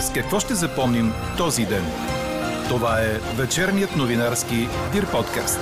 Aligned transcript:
С 0.00 0.12
какво 0.12 0.40
ще 0.40 0.54
запомним 0.54 1.12
този 1.36 1.66
ден? 1.66 1.84
Това 2.68 3.00
е 3.00 3.18
вечерният 3.36 3.96
новинарски 3.96 4.68
Дир 4.92 5.10
подкаст. 5.10 5.60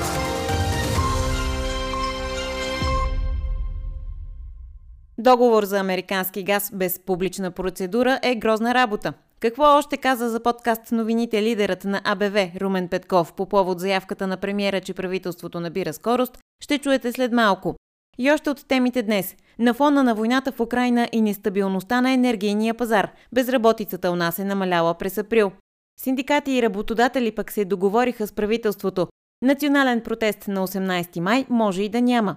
Договор 5.19 5.65
за 5.65 5.79
американски 5.79 6.43
газ 6.43 6.71
без 6.75 6.99
публична 6.99 7.51
процедура 7.51 8.21
е 8.23 8.35
грозна 8.35 8.75
работа. 8.75 9.13
Какво 9.41 9.63
още 9.63 9.97
каза 9.97 10.29
за 10.31 10.43
подкаст 10.43 10.93
новините 10.93 11.43
лидерът 11.43 11.85
на 11.85 12.01
АБВ 12.05 12.51
Румен 12.61 12.89
Петков 12.89 13.33
по 13.33 13.47
повод 13.47 13.81
заявката 13.81 14.27
на 14.27 14.37
премиера, 14.37 14.81
че 14.81 14.95
правителството 14.95 15.61
набира 15.61 15.93
скорост, 15.93 16.39
ще 16.63 16.79
чуете 16.79 17.13
след 17.13 17.33
малко. 17.33 17.77
И 18.19 18.31
още 18.33 18.51
от 18.51 18.69
темите 18.69 19.03
днес. 19.03 19.37
На 19.59 19.75
фона 19.75 20.03
на 20.03 20.15
войната 20.15 20.53
в 20.53 20.61
Украина 20.61 21.09
и 21.13 21.21
нестабилността 21.21 22.01
на 22.01 22.13
енергийния 22.13 22.75
пазар, 22.75 23.11
безработицата 23.33 24.11
у 24.11 24.17
нас 24.17 24.39
е 24.39 24.45
намаляла 24.45 24.95
през 24.95 25.19
април. 25.19 25.53
Синдикати 26.01 26.53
и 26.53 26.63
работодатели 26.63 27.35
пък 27.35 27.53
се 27.53 27.65
договориха 27.65 28.27
с 28.27 28.33
правителството. 28.33 29.07
Национален 29.43 30.01
протест 30.01 30.49
на 30.49 30.67
18 30.67 31.21
май 31.21 31.47
може 31.49 31.83
и 31.83 31.89
да 31.89 32.01
няма. 32.01 32.37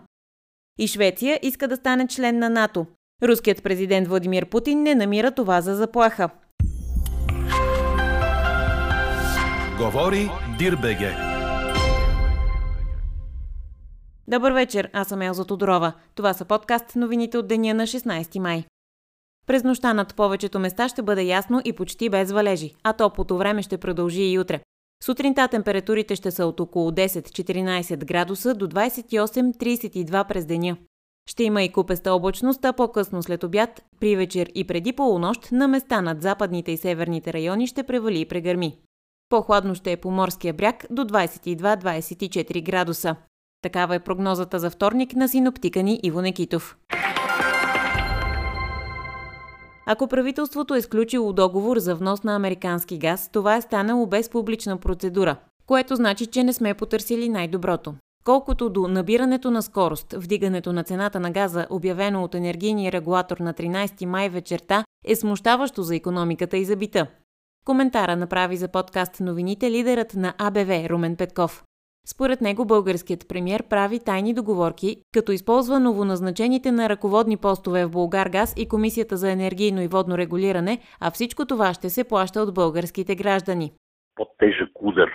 И 0.80 0.88
Швеция 0.88 1.40
иска 1.42 1.68
да 1.68 1.76
стане 1.76 2.08
член 2.08 2.40
на 2.40 2.50
НАТО. 2.50 2.86
Руският 3.24 3.64
президент 3.64 4.08
Владимир 4.08 4.46
Путин 4.46 4.84
не 4.84 4.96
намира 4.96 5.32
това 5.32 5.62
за 5.62 5.76
заплаха. 5.76 6.30
Говори 9.78 10.30
Дирбеге. 10.60 11.31
Добър 14.32 14.52
вечер, 14.52 14.90
аз 14.94 15.08
съм 15.08 15.22
Елза 15.22 15.46
Тодорова. 15.46 15.94
Това 16.16 16.34
са 16.34 16.46
подкаст 16.46 16.96
новините 16.96 17.38
от 17.38 17.48
деня 17.48 17.74
на 17.74 17.84
16 17.84 18.40
май. 18.40 18.64
През 19.48 19.64
нощта 19.64 19.94
над 19.94 20.16
повечето 20.16 20.60
места 20.60 20.90
ще 20.90 21.02
бъде 21.02 21.24
ясно 21.24 21.62
и 21.66 21.74
почти 21.74 22.10
без 22.10 22.32
валежи, 22.32 22.76
а 22.84 22.94
топлото 22.94 23.38
време 23.38 23.62
ще 23.62 23.78
продължи 23.78 24.24
и 24.24 24.40
утре. 24.40 24.62
Сутринта 25.04 25.48
температурите 25.48 26.16
ще 26.16 26.32
са 26.32 26.46
от 26.46 26.60
около 26.60 26.92
10-14 26.92 28.06
градуса 28.06 28.56
до 28.56 28.68
28-32 28.68 30.28
през 30.28 30.46
деня. 30.46 30.78
Ще 31.30 31.44
има 31.44 31.64
и 31.64 31.72
купеста 31.72 32.14
облачност, 32.14 32.66
а 32.66 32.74
по-късно 32.74 33.24
след 33.24 33.44
обяд, 33.44 33.86
при 34.00 34.16
вечер 34.16 34.50
и 34.56 34.68
преди 34.68 34.94
полунощ, 34.94 35.52
на 35.52 35.68
места 35.68 36.02
над 36.02 36.22
западните 36.22 36.72
и 36.72 36.78
северните 36.78 37.34
райони 37.34 37.68
ще 37.68 37.84
превали 37.84 38.20
и 38.20 38.26
прегърми. 38.26 38.78
По-хладно 39.30 39.76
ще 39.76 39.92
е 39.92 39.98
по 39.98 40.12
морския 40.12 40.54
бряг 40.54 40.86
до 40.90 41.04
22-24 41.04 42.64
градуса. 42.64 43.16
Такава 43.62 43.96
е 43.96 44.00
прогнозата 44.00 44.60
за 44.60 44.70
вторник 44.70 45.16
на 45.16 45.30
синоптика 45.30 45.84
ни 45.84 46.00
Иво 46.04 46.22
Некитов. 46.22 46.78
Ако 49.86 50.08
правителството 50.08 50.76
е 50.76 50.82
сключило 50.82 51.34
договор 51.34 51.78
за 51.78 51.96
внос 51.96 52.24
на 52.24 52.36
американски 52.36 52.98
газ, 52.98 53.30
това 53.34 53.56
е 53.56 53.62
станало 53.62 54.06
без 54.06 54.30
публична 54.30 54.78
процедура, 54.78 55.36
което 55.68 55.96
значи, 55.96 56.26
че 56.26 56.44
не 56.44 56.54
сме 56.54 56.74
потърсили 56.74 57.30
най-доброто. 57.30 57.94
Колкото 58.24 58.70
до 58.70 58.88
набирането 58.88 59.52
на 59.52 59.62
скорост, 59.62 60.14
вдигането 60.18 60.74
на 60.74 60.84
цената 60.84 61.20
на 61.20 61.32
газа, 61.32 61.68
обявено 61.70 62.24
от 62.24 62.36
енергийния 62.36 62.92
регулатор 62.92 63.38
на 63.38 63.54
13 63.54 64.06
май 64.06 64.30
вечерта, 64.30 64.84
е 65.06 65.16
смущаващо 65.16 65.84
за 65.84 65.96
економиката 65.96 66.58
и 66.58 66.66
за 66.66 66.76
бита. 66.76 67.08
Коментара 67.66 68.16
направи 68.16 68.58
за 68.58 68.68
подкаст 68.68 69.20
новините 69.20 69.72
лидерът 69.72 70.14
на 70.14 70.34
АБВ 70.38 70.90
Румен 70.90 71.16
Петков. 71.16 71.64
Според 72.06 72.42
него 72.42 72.66
българският 72.66 73.28
премьер 73.30 73.64
прави 73.70 74.00
тайни 74.06 74.34
договорки, 74.34 74.96
като 75.14 75.32
използва 75.32 75.80
новоназначените 75.80 76.72
на 76.72 76.90
ръководни 76.90 77.38
постове 77.38 77.86
в 77.86 77.92
Българгаз 77.92 78.54
и 78.58 78.68
Комисията 78.68 79.18
за 79.18 79.32
енергийно 79.32 79.82
и 79.82 79.88
водно 79.88 80.18
регулиране, 80.18 80.80
а 81.02 81.12
всичко 81.12 81.46
това 81.46 81.74
ще 81.74 81.90
се 81.90 82.08
плаща 82.08 82.42
от 82.42 82.54
българските 82.54 83.16
граждани. 83.16 83.72
По-тежък 84.16 84.70
удар 84.82 85.12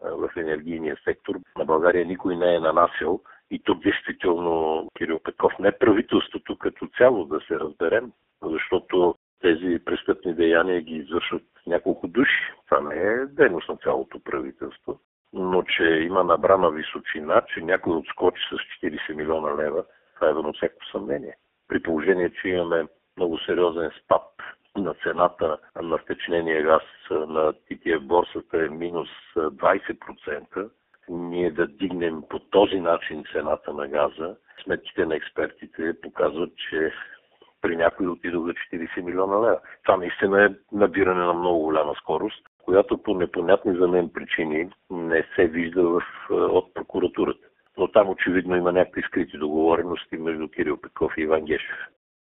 в 0.00 0.30
енергийния 0.36 0.96
сектор 1.04 1.34
на 1.58 1.64
България 1.64 2.06
никой 2.06 2.36
не 2.36 2.54
е 2.54 2.60
нанасил 2.60 3.20
и 3.50 3.62
тук 3.64 3.82
действително 3.82 4.86
Кирил 4.98 5.18
Петков 5.18 5.52
не 5.58 5.78
правителството 5.78 6.58
като 6.58 6.88
цяло 6.98 7.24
да 7.24 7.40
се 7.48 7.54
разберем, 7.60 8.12
защото 8.42 9.14
тези 9.40 9.78
престъпни 9.84 10.34
деяния 10.34 10.80
ги 10.82 10.94
извършват 10.94 11.42
няколко 11.66 12.08
души. 12.08 12.52
Това 12.68 12.80
не 12.80 12.94
е 12.94 13.26
дейност 13.26 13.68
на 13.68 13.76
цялото 13.76 14.20
правителство 14.24 15.00
но 15.32 15.62
че 15.62 15.84
има 15.84 16.24
набрана 16.24 16.70
височина, 16.70 17.42
че 17.54 17.60
някой 17.60 17.92
отскочи 17.92 18.42
с 18.50 18.84
40 18.84 19.14
милиона 19.14 19.56
лева, 19.56 19.84
това 20.14 20.26
е 20.26 20.30
едно 20.30 20.52
всяко 20.52 20.86
съмнение. 20.92 21.36
При 21.68 21.82
положение, 21.82 22.30
че 22.30 22.48
имаме 22.48 22.86
много 23.16 23.38
сериозен 23.38 23.90
спад 24.04 24.32
на 24.76 24.94
цената 24.94 25.58
на 25.82 25.98
втечнения 25.98 26.62
газ 26.62 26.82
на 27.10 27.52
TTF 27.52 27.98
борсата 27.98 28.64
е 28.64 28.68
минус 28.68 29.08
20%, 29.36 30.70
ние 31.08 31.50
да 31.50 31.66
дигнем 31.66 32.22
по 32.30 32.38
този 32.38 32.80
начин 32.80 33.24
цената 33.32 33.72
на 33.72 33.88
газа, 33.88 34.36
сметките 34.64 35.06
на 35.06 35.16
експертите 35.16 36.00
показват, 36.02 36.50
че 36.56 36.92
при 37.60 37.76
някои 37.76 38.08
отидоха 38.08 38.52
40 38.52 39.00
милиона 39.00 39.36
лева. 39.36 39.60
Това 39.84 39.96
наистина 39.96 40.44
е 40.44 40.48
набиране 40.72 41.24
на 41.24 41.32
много 41.32 41.60
голяма 41.60 41.94
скорост 41.94 42.48
която 42.62 42.98
по 42.98 43.14
непонятни 43.14 43.76
за 43.78 43.88
мен 43.88 44.08
причини 44.08 44.70
не 44.90 45.24
се 45.36 45.46
вижда 45.46 45.82
в, 45.82 46.02
от 46.30 46.74
прокуратурата. 46.74 47.46
Но 47.78 47.88
там 47.88 48.08
очевидно 48.08 48.56
има 48.56 48.72
някакви 48.72 49.02
скрити 49.02 49.38
договорености 49.38 50.16
между 50.16 50.48
Кирил 50.48 50.76
Пеков 50.76 51.12
и 51.18 51.20
Иван 51.20 51.44
Гешев. 51.44 51.76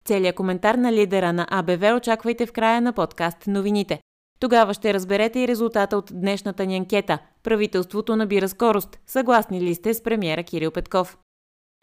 Целият 0.04 0.36
коментар 0.36 0.74
на 0.74 0.92
лидера 0.92 1.32
на 1.32 1.46
АБВ 1.50 1.96
очаквайте 1.96 2.46
в 2.46 2.52
края 2.52 2.80
на 2.80 2.92
подкаст 2.92 3.46
новините. 3.46 4.00
Тогава 4.40 4.74
ще 4.74 4.94
разберете 4.94 5.40
и 5.40 5.48
резултата 5.48 5.96
от 5.96 6.10
днешната 6.12 6.66
ни 6.66 6.76
анкета. 6.76 7.18
Правителството 7.42 8.16
набира 8.16 8.48
скорост. 8.48 9.00
Съгласни 9.06 9.60
ли 9.60 9.74
сте 9.74 9.94
с 9.94 10.02
премиера 10.02 10.42
Кирил 10.42 10.70
Петков? 10.70 11.18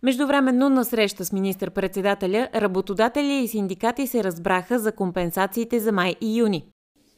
Междувременно 0.04 0.70
на 0.70 0.86
среща 0.86 1.26
с 1.26 1.34
министър-председателя, 1.34 2.50
работодатели 2.56 3.34
и 3.34 3.48
синдикати 3.48 4.08
се 4.08 4.24
разбраха 4.24 4.80
за 4.80 4.96
компенсациите 4.96 5.80
за 5.80 5.92
май 5.92 6.16
и 6.22 6.40
юни. 6.40 6.66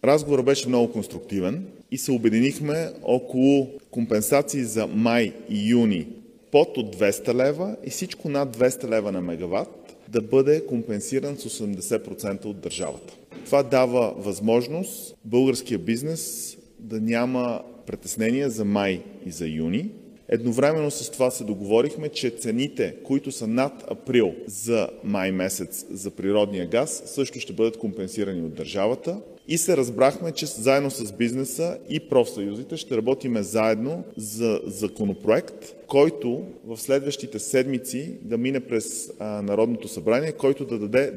Разговорът 0.06 0.46
беше 0.46 0.68
много 0.68 0.92
конструктивен 0.92 1.66
и 1.92 1.98
се 1.98 2.12
обединихме 2.12 2.90
около 3.04 3.68
компенсации 3.92 4.64
за 4.64 4.88
май 4.88 5.34
и 5.50 5.70
юни 5.70 6.08
под 6.52 6.78
от 6.78 6.96
200 6.96 7.34
лева 7.34 7.76
и 7.86 7.90
всичко 7.90 8.30
над 8.30 8.58
200 8.58 8.90
лева 8.90 9.12
на 9.12 9.22
мегаватт 9.22 9.96
да 10.08 10.22
бъде 10.22 10.66
компенсиран 10.66 11.38
с 11.38 11.50
80% 11.50 12.46
от 12.46 12.60
държавата. 12.60 13.14
Това 13.46 13.64
дава 13.64 14.14
възможност 14.18 15.16
българския 15.26 15.80
бизнес 15.80 16.58
да 16.80 17.02
няма 17.02 17.62
притеснения 17.86 18.50
за 18.50 18.66
май 18.66 19.02
и 19.26 19.32
за 19.32 19.48
юни. 19.48 19.90
Едновременно 20.28 20.92
с 20.92 21.12
това 21.12 21.32
се 21.32 21.44
договорихме, 21.44 22.10
че 22.10 22.30
цените, 22.30 22.96
които 23.04 23.32
са 23.32 23.48
над 23.48 23.84
април 23.92 24.34
за 24.48 24.90
май 25.04 25.32
месец 25.32 25.86
за 25.92 26.12
природния 26.12 26.68
газ, 26.68 27.04
също 27.06 27.40
ще 27.40 27.54
бъдат 27.54 27.78
компенсирани 27.78 28.42
от 28.42 28.54
държавата 28.54 29.18
и 29.48 29.58
се 29.58 29.78
разбрахме, 29.78 30.32
че 30.32 30.46
заедно 30.46 30.92
с 30.92 31.12
бизнеса 31.12 31.78
и 31.90 32.00
профсъюзите 32.00 32.78
ще 32.78 32.98
работиме 32.98 33.44
заедно 33.44 34.04
за 34.18 34.62
законопроект, 34.66 35.76
който 35.88 36.46
в 36.66 36.78
следващите 36.78 37.40
седмици 37.40 38.18
да 38.22 38.38
мине 38.38 38.60
през 38.60 39.12
а, 39.20 39.42
Народното 39.42 39.88
събрание, 39.88 40.32
който 40.32 40.66
да 40.66 40.80
даде 40.80 41.12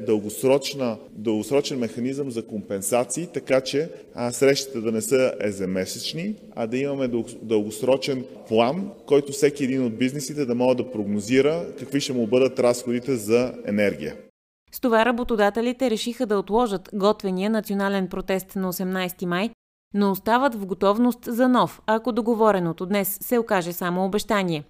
дългосрочен 1.15 1.79
механизъм 1.79 2.31
за 2.31 2.41
компенсации, 2.41 3.27
така 3.33 3.61
че 3.61 3.89
а, 4.13 4.31
срещите 4.31 4.79
да 4.79 4.91
не 4.91 5.01
са 5.01 5.33
еземесечни, 5.39 6.35
а 6.55 6.67
да 6.67 6.77
имаме 6.77 7.09
дългосрочен 7.41 8.23
план, 8.47 8.91
който 9.05 9.31
всеки 9.31 9.63
един 9.63 9.85
от 9.85 9.97
бизнесите 9.97 10.45
да 10.45 10.55
може 10.55 10.77
да 10.77 10.91
прогнозира 10.91 11.65
какви 11.79 12.01
ще 12.01 12.13
му 12.13 12.27
бъдат 12.27 12.59
разходите 12.59 13.15
за 13.15 13.53
енергия. 13.65 14.15
С 14.77 14.79
това 14.79 15.05
работодателите 15.05 15.89
решиха 15.89 16.25
да 16.25 16.39
отложат 16.39 16.89
готвения 16.93 17.49
национален 17.49 18.07
протест 18.07 18.55
на 18.55 18.73
18 18.73 19.25
май, 19.25 19.49
но 19.93 20.11
остават 20.11 20.55
в 20.55 20.65
готовност 20.65 21.19
за 21.25 21.49
нов, 21.49 21.81
ако 21.85 22.11
договореното 22.11 22.85
днес 22.85 23.17
се 23.21 23.37
окаже 23.37 23.73
само 23.73 24.05
обещание. 24.05 24.63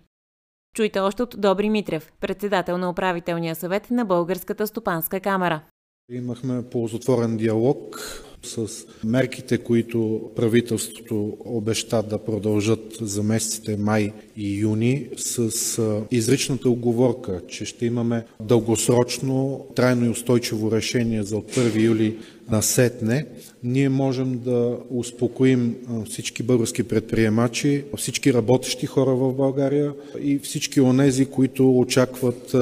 Чуйте 0.76 1.00
още 1.00 1.24
от 1.24 1.36
Добри 1.38 1.70
Митрев, 1.70 2.12
председател 2.20 2.78
на 2.78 2.90
управителния 2.90 3.56
съвет 3.56 3.92
на 3.92 4.06
Българската 4.06 4.68
стопанска 4.68 5.20
камера. 5.20 5.62
Имахме 6.12 6.70
ползотворен 6.70 7.38
диалог 7.38 8.00
с 8.48 8.68
мерките, 9.04 9.58
които 9.58 10.22
правителството 10.36 11.38
обеща 11.46 12.04
да 12.04 12.18
продължат 12.18 12.98
за 13.02 13.24
месеците 13.24 13.78
май 13.78 14.14
и 14.38 14.60
юни, 14.60 15.08
с 15.18 15.82
изричната 16.12 16.70
оговорка, 16.70 17.42
че 17.48 17.66
ще 17.66 17.86
имаме 17.86 18.26
дългосрочно, 18.40 19.66
трайно 19.76 20.06
и 20.06 20.10
устойчиво 20.10 20.72
решение 20.72 21.24
за 21.24 21.38
от 21.38 21.52
1 21.52 21.82
юли 21.82 22.18
насетне, 22.52 23.26
ние 23.64 23.90
можем 23.90 24.40
да 24.40 24.78
успокоим 24.90 25.76
всички 26.10 26.44
български 26.44 26.84
предприемачи, 26.84 27.84
всички 27.98 28.34
работещи 28.34 28.86
хора 28.86 29.16
в 29.16 29.34
България 29.34 29.94
и 30.22 30.40
всички 30.40 30.82
онези, 30.82 31.26
които 31.26 31.80
очакват 31.80 32.56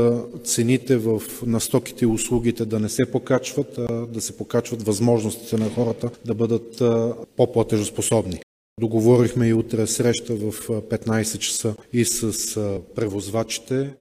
цените 0.44 0.98
в 0.98 1.22
настоките 1.46 2.06
и 2.06 2.08
услугите 2.08 2.66
да 2.66 2.80
не 2.80 2.90
се 2.90 3.06
покачват, 3.06 3.78
а 3.78 4.06
да 4.06 4.22
се 4.22 4.38
покачват 4.38 4.84
възможностите 4.84 5.58
на 5.58 5.70
хората 5.76 6.12
да 6.26 6.36
бъдат 6.36 6.82
по-платежоспособни. 7.38 8.40
Договорихме 8.80 9.48
и 9.48 9.54
утре 9.54 9.88
среща 9.88 10.36
в 10.36 10.52
15 10.68 11.38
часа 11.38 11.76
и 11.94 12.06
с 12.06 12.60
превозвачите. 12.96 13.96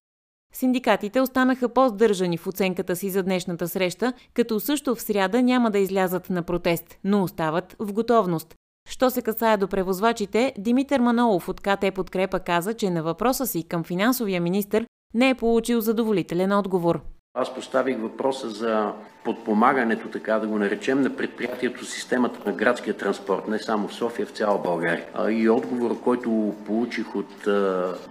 Синдикатите 0.54 1.20
останаха 1.20 1.68
по-здържани 1.68 2.38
в 2.38 2.46
оценката 2.46 2.96
си 2.96 3.10
за 3.10 3.22
днешната 3.22 3.68
среща, 3.68 4.12
като 4.34 4.60
също 4.60 4.94
в 4.94 5.02
сряда 5.02 5.42
няма 5.42 5.70
да 5.70 5.78
излязат 5.78 6.30
на 6.30 6.42
протест, 6.42 6.98
но 7.04 7.22
остават 7.22 7.76
в 7.78 7.92
готовност. 7.92 8.54
Що 8.90 9.10
се 9.10 9.22
касае 9.22 9.56
до 9.56 9.68
превозвачите, 9.68 10.52
Димитър 10.58 11.00
Манолов 11.00 11.48
от 11.48 11.60
КТ 11.60 11.94
Подкрепа 11.94 12.40
каза, 12.40 12.74
че 12.74 12.90
на 12.90 13.02
въпроса 13.02 13.46
си 13.46 13.62
към 13.62 13.84
финансовия 13.84 14.40
министр 14.40 14.84
не 15.14 15.30
е 15.30 15.34
получил 15.34 15.80
задоволителен 15.80 16.52
отговор. 16.52 17.00
Аз 17.36 17.54
поставих 17.54 17.98
въпроса 17.98 18.50
за 18.50 18.92
подпомагането, 19.24 20.08
така 20.08 20.38
да 20.38 20.46
го 20.46 20.58
наречем, 20.58 21.00
на 21.00 21.16
предприятието 21.16 21.84
системата 21.84 22.50
на 22.50 22.56
градския 22.56 22.96
транспорт, 22.96 23.48
не 23.48 23.58
само 23.58 23.88
в 23.88 23.94
София, 23.94 24.26
в 24.26 24.30
цяла 24.30 24.58
България. 24.58 25.06
И 25.30 25.48
отговор, 25.48 26.00
който 26.00 26.54
получих 26.66 27.16
от 27.16 27.48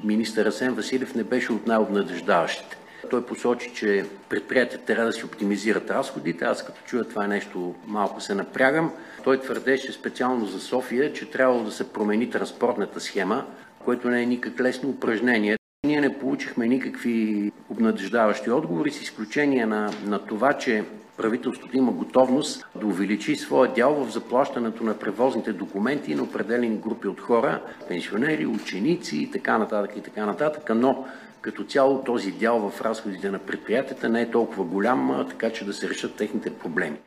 министър 0.04 0.46
Асен 0.46 0.74
Василев, 0.74 1.16
не 1.16 1.24
беше 1.24 1.54
от 1.54 1.68
най-обнадеждаващите. 1.68 2.78
Той 3.10 3.26
посочи, 3.26 3.72
че 3.76 4.06
предприятията 4.30 4.86
трябва 4.86 5.06
да 5.06 5.14
си 5.14 5.26
оптимизират 5.26 5.92
разходите. 5.92 6.46
Аз 6.46 6.66
като 6.66 6.82
чуя 6.86 7.04
това 7.04 7.28
нещо 7.28 7.76
малко 7.88 8.22
се 8.22 8.36
напрягам. 8.36 8.92
Той 9.24 9.40
твърдеше 9.40 9.92
специално 9.92 10.46
за 10.46 10.60
София, 10.60 11.14
че 11.14 11.32
трябвало 11.32 11.64
да 11.64 11.72
се 11.72 11.94
промени 11.94 12.30
транспортната 12.30 13.00
схема, 13.00 13.46
което 13.86 14.10
не 14.10 14.22
е 14.22 14.26
никак 14.26 14.60
лесно 14.60 14.90
упражнение. 14.90 15.58
Ние 15.94 16.02
не 16.02 16.20
получихме 16.20 16.68
никакви 16.68 17.52
обнадеждаващи 17.70 18.52
отговори, 18.52 18.92
с 18.92 19.02
изключение 19.02 19.66
на, 19.66 19.92
на 20.06 20.20
това, 20.20 20.54
че 20.54 20.84
правителството 21.18 21.78
има 21.78 21.92
готовност 21.92 22.66
да 22.76 22.86
увеличи 22.86 23.36
своя 23.36 23.74
дял 23.74 23.94
в 23.94 24.12
заплащането 24.12 24.84
на 24.84 25.00
превозните 25.00 25.54
документи 25.54 26.16
на 26.16 26.24
определени 26.24 26.78
групи 26.78 27.08
от 27.08 27.20
хора, 27.20 27.62
пенсионери, 27.88 28.46
ученици 28.46 29.18
и 29.18 29.32
така 29.32 29.58
нататък 29.58 29.98
и 29.98 30.02
така 30.02 30.26
нататък, 30.26 30.70
но 30.76 31.06
като 31.42 31.64
цяло 31.64 32.04
този 32.04 32.32
дял 32.32 32.70
в 32.70 32.82
разходите 32.82 33.32
на 33.32 33.40
предприятията 33.40 34.10
не 34.10 34.22
е 34.22 34.32
толкова 34.32 34.64
голям, 34.64 35.26
така 35.30 35.50
че 35.50 35.66
да 35.66 35.74
се 35.74 35.90
решат 35.90 36.16
техните 36.16 36.54
проблеми. 36.54 36.98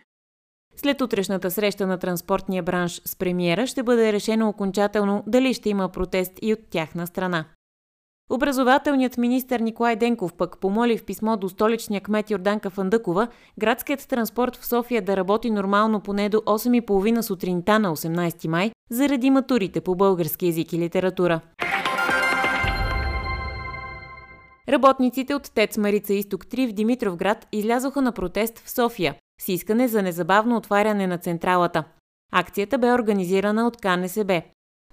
След 0.77 1.00
утрешната 1.00 1.50
среща 1.50 1.87
на 1.87 1.99
транспортния 1.99 2.62
бранш 2.62 3.00
с 3.05 3.17
премиера 3.17 3.67
ще 3.67 3.83
бъде 3.83 4.12
решено 4.12 4.49
окончателно 4.49 5.25
дали 5.27 5.55
ще 5.55 5.69
има 5.69 5.88
протест 5.88 6.33
и 6.43 6.53
от 6.53 6.61
тяхна 6.71 7.06
страна. 7.06 7.44
Образователният 8.31 9.19
министр 9.19 9.58
Николай 9.58 9.96
Денков 9.96 10.34
пък 10.34 10.58
помоли 10.58 10.99
в 10.99 11.05
писмо 11.05 11.37
до 11.37 11.49
столичния 11.49 12.00
кмет 12.00 12.31
Йорданка 12.31 12.70
Фандъкова 12.70 13.28
градският 13.58 14.08
транспорт 14.08 14.56
в 14.56 14.67
София 14.67 15.02
да 15.02 15.17
работи 15.17 15.50
нормално 15.50 16.00
поне 16.00 16.28
до 16.28 16.37
8.30 16.38 17.20
сутринта 17.20 17.78
на 17.78 17.96
18 17.96 18.49
май 18.49 18.70
заради 18.90 19.31
матурите 19.31 19.81
по 19.81 19.94
български 19.94 20.46
язик 20.46 20.73
и 20.73 20.78
литература. 20.78 21.40
Работниците 24.69 25.34
от 25.34 25.55
ТЕЦ 25.55 25.76
Марица 25.78 26.14
Исток 26.14 26.44
3 26.44 26.69
в 26.69 26.73
Димитровград 26.73 27.46
излязоха 27.52 28.02
на 28.02 28.12
протест 28.12 28.58
в 28.58 28.70
София 28.70 29.14
с 29.40 29.49
искане 29.49 29.88
за 29.88 30.02
незабавно 30.02 30.56
отваряне 30.56 31.06
на 31.06 31.19
централата. 31.19 31.84
Акцията 32.32 32.78
бе 32.78 32.93
организирана 32.93 33.67
от 33.67 33.76
КНСБ. 33.76 34.43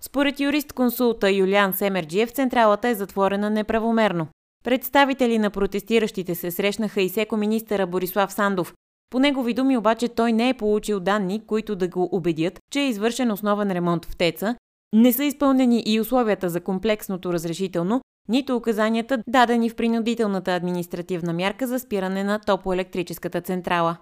Според 0.06 0.40
юрист-консулта 0.40 1.32
Юлиан 1.32 1.74
Семерджиев, 1.74 2.32
централата 2.32 2.88
е 2.88 2.96
затворена 2.96 3.50
неправомерно. 3.50 4.28
Представители 4.64 5.38
на 5.38 5.50
протестиращите 5.50 6.36
се 6.36 6.52
срещнаха 6.52 7.02
и 7.02 7.10
секо 7.10 7.38
министъра 7.38 7.88
Борислав 7.88 8.34
Сандов. 8.34 8.74
По 9.10 9.20
негови 9.20 9.54
думи 9.54 9.78
обаче 9.78 10.08
той 10.08 10.34
не 10.34 10.50
е 10.50 10.54
получил 10.54 11.00
данни, 11.00 11.42
които 11.48 11.76
да 11.76 11.88
го 11.88 12.10
убедят, 12.12 12.60
че 12.72 12.80
е 12.80 12.88
извършен 12.88 13.32
основен 13.32 13.72
ремонт 13.72 14.06
в 14.06 14.18
ТЕЦа, 14.18 14.56
не 14.94 15.14
са 15.14 15.24
изпълнени 15.24 15.84
и 15.86 16.00
условията 16.00 16.50
за 16.50 16.62
комплексното 16.62 17.34
разрешително, 17.34 18.02
нито 18.30 18.56
указанията 18.56 19.24
дадени 19.28 19.70
в 19.70 19.76
принудителната 19.76 20.56
административна 20.56 21.34
мярка 21.34 21.68
за 21.68 21.80
спиране 21.80 22.24
на 22.24 22.40
топоелектрическата 22.40 23.42
централа. 23.42 23.98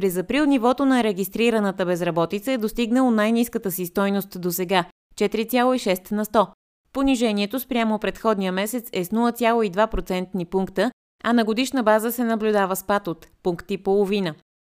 През 0.00 0.16
април 0.16 0.46
нивото 0.46 0.86
на 0.86 1.04
регистрираната 1.04 1.86
безработица 1.86 2.52
е 2.52 2.58
достигнало 2.58 3.10
най-низката 3.10 3.70
си 3.70 3.86
стойност 3.86 4.40
до 4.40 4.52
сега– 4.52 4.84
4,6 5.18 6.12
на 6.12 6.24
100. 6.24 6.48
Понижението 6.92 7.60
спрямо 7.60 7.98
предходния 7.98 8.52
месец 8.52 8.88
е 8.92 9.04
с 9.04 9.08
0,2% 9.08 10.44
пункта, 10.44 10.90
а 11.24 11.32
на 11.32 11.44
годишна 11.44 11.82
база 11.82 12.12
се 12.12 12.24
наблюдава 12.24 12.76
спад 12.76 13.08
от 13.08 13.26
пункти 13.42 13.78
половина. 13.78 14.34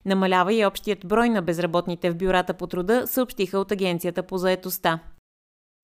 Намалява 0.04 0.54
и 0.54 0.66
общият 0.66 1.06
брой 1.06 1.28
на 1.28 1.42
безработните 1.42 2.10
в 2.10 2.16
бюрата 2.16 2.54
по 2.54 2.66
труда, 2.66 3.02
съобщиха 3.06 3.58
от 3.58 3.72
Агенцията 3.72 4.22
по 4.22 4.38
заетостта. 4.38 4.98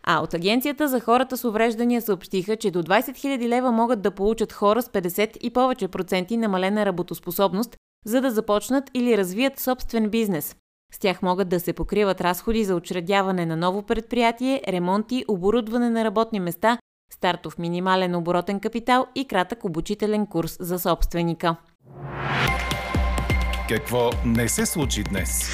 А 0.07 0.23
от 0.23 0.35
Агенцията 0.35 0.89
за 0.89 1.01
хората 1.01 1.37
с 1.37 1.45
увреждания 1.45 2.03
съобщиха, 2.03 2.57
че 2.57 2.71
до 2.71 2.83
20 2.83 3.01
000 3.01 3.49
лева 3.49 3.73
могат 3.73 4.03
да 4.03 4.11
получат 4.11 4.53
хора 4.53 4.83
с 4.83 4.89
50 4.89 5.37
и 5.37 5.51
повече 5.51 5.89
проценти 5.89 6.37
намалена 6.37 6.87
работоспособност, 6.87 7.77
за 8.07 8.21
да 8.21 8.31
започнат 8.31 8.91
или 8.95 9.19
развият 9.19 9.61
собствен 9.61 10.11
бизнес. 10.11 10.57
С 10.93 10.99
тях 10.99 11.23
могат 11.23 11.49
да 11.49 11.61
се 11.61 11.73
покриват 11.73 12.21
разходи 12.21 12.65
за 12.65 12.75
учредяване 12.75 13.47
на 13.47 13.57
ново 13.57 13.83
предприятие, 13.83 14.63
ремонти, 14.69 15.25
оборудване 15.29 15.91
на 15.91 16.05
работни 16.05 16.41
места, 16.41 16.79
стартов 17.13 17.59
минимален 17.59 18.15
оборотен 18.15 18.61
капитал 18.61 19.07
и 19.15 19.29
кратък 19.29 19.65
обучителен 19.65 20.27
курс 20.27 20.57
за 20.61 20.79
собственика. 20.79 21.57
Какво 23.69 24.11
не 24.25 24.49
се 24.49 24.67
случи 24.67 25.03
днес? 25.03 25.51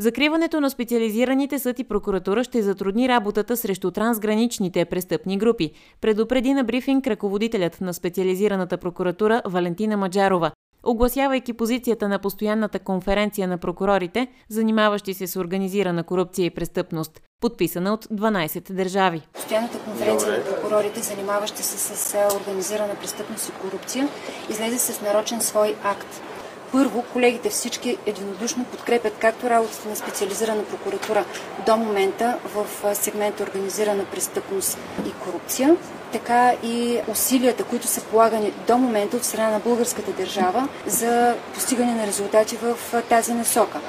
Закриването 0.00 0.60
на 0.60 0.70
специализираните 0.70 1.58
съд 1.58 1.78
и 1.78 1.84
прокуратура 1.84 2.44
ще 2.44 2.62
затрудни 2.62 3.08
работата 3.08 3.56
срещу 3.56 3.90
трансграничните 3.90 4.84
престъпни 4.84 5.38
групи, 5.38 5.70
предупреди 6.00 6.54
на 6.54 6.64
брифинг 6.64 7.06
ръководителят 7.06 7.80
на 7.80 7.94
специализираната 7.94 8.76
прокуратура 8.76 9.42
Валентина 9.46 9.96
Маджарова, 9.96 10.50
огласявайки 10.82 11.52
позицията 11.52 12.08
на 12.08 12.18
постоянната 12.18 12.78
конференция 12.78 13.48
на 13.48 13.58
прокурорите, 13.58 14.26
занимаващи 14.48 15.14
се 15.14 15.26
с 15.26 15.40
организирана 15.40 16.04
корупция 16.04 16.46
и 16.46 16.50
престъпност, 16.50 17.20
подписана 17.40 17.94
от 17.94 18.04
12 18.04 18.72
държави. 18.72 19.22
Постоянната 19.32 19.78
конференция 19.78 20.32
на 20.32 20.44
прокурорите, 20.44 21.00
занимаващи 21.00 21.62
се 21.62 21.78
с 21.78 22.18
организирана 22.40 22.94
престъпност 22.94 23.48
и 23.48 23.52
корупция, 23.52 24.08
излезе 24.50 24.78
с 24.78 25.00
нарочен 25.00 25.40
свой 25.40 25.74
акт 25.84 26.22
първо, 26.72 27.04
колегите 27.12 27.50
всички 27.50 27.96
единодушно 28.06 28.64
подкрепят 28.64 29.12
както 29.20 29.50
работата 29.50 29.88
на 29.88 29.96
специализирана 29.96 30.64
прокуратура 30.64 31.24
до 31.66 31.76
момента 31.76 32.38
в 32.54 32.66
сегмента 32.94 33.42
организирана 33.42 34.04
престъпност 34.04 34.78
и 35.06 35.12
корупция, 35.12 35.76
така 36.12 36.52
и 36.62 36.98
усилията, 37.08 37.64
които 37.64 37.86
са 37.86 38.00
полагани 38.00 38.52
до 38.66 38.78
момента 38.78 39.16
от 39.16 39.24
страна 39.24 39.50
на 39.50 39.58
българската 39.58 40.12
държава 40.12 40.68
за 40.86 41.34
постигане 41.54 41.94
на 41.94 42.06
резултати 42.06 42.56
в 42.56 42.76
тази 43.08 43.34
насока. 43.34 43.80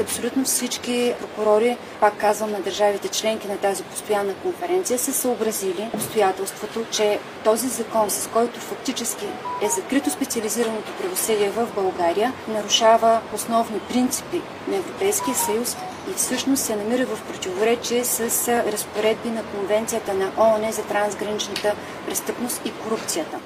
Абсолютно 0.00 0.44
всички 0.44 1.14
прокурори, 1.20 1.76
пак 2.00 2.16
казвам 2.18 2.50
на 2.52 2.60
държавите 2.60 3.08
членки 3.08 3.48
на 3.48 3.56
тази 3.56 3.82
постоянна 3.82 4.34
конференция, 4.34 4.98
са 4.98 5.12
съобразили 5.12 5.90
обстоятелството, 5.94 6.84
че 6.90 7.18
този 7.44 7.68
закон, 7.68 8.10
с 8.10 8.28
който 8.32 8.60
фактически 8.60 9.26
е 9.62 9.68
закрито 9.68 10.10
специализираното 10.10 10.92
правосъдие 11.02 11.50
в 11.50 11.68
България, 11.74 12.32
нарушава 12.48 13.20
основни 13.34 13.78
принципи 13.88 14.42
на 14.68 14.76
Европейския 14.76 15.34
съюз 15.34 15.76
и 16.10 16.14
всъщност 16.14 16.62
се 16.62 16.76
намира 16.76 17.06
в 17.06 17.22
противоречие 17.32 18.04
с 18.04 18.48
разпоредби 18.48 19.30
на 19.30 19.42
Конвенцията 19.42 20.14
на 20.14 20.32
ООН 20.38 20.72
за 20.72 20.82
трансграничната 20.82 21.74
престъпност 22.06 22.60
и 22.64 22.72
корупцията. 22.72 23.38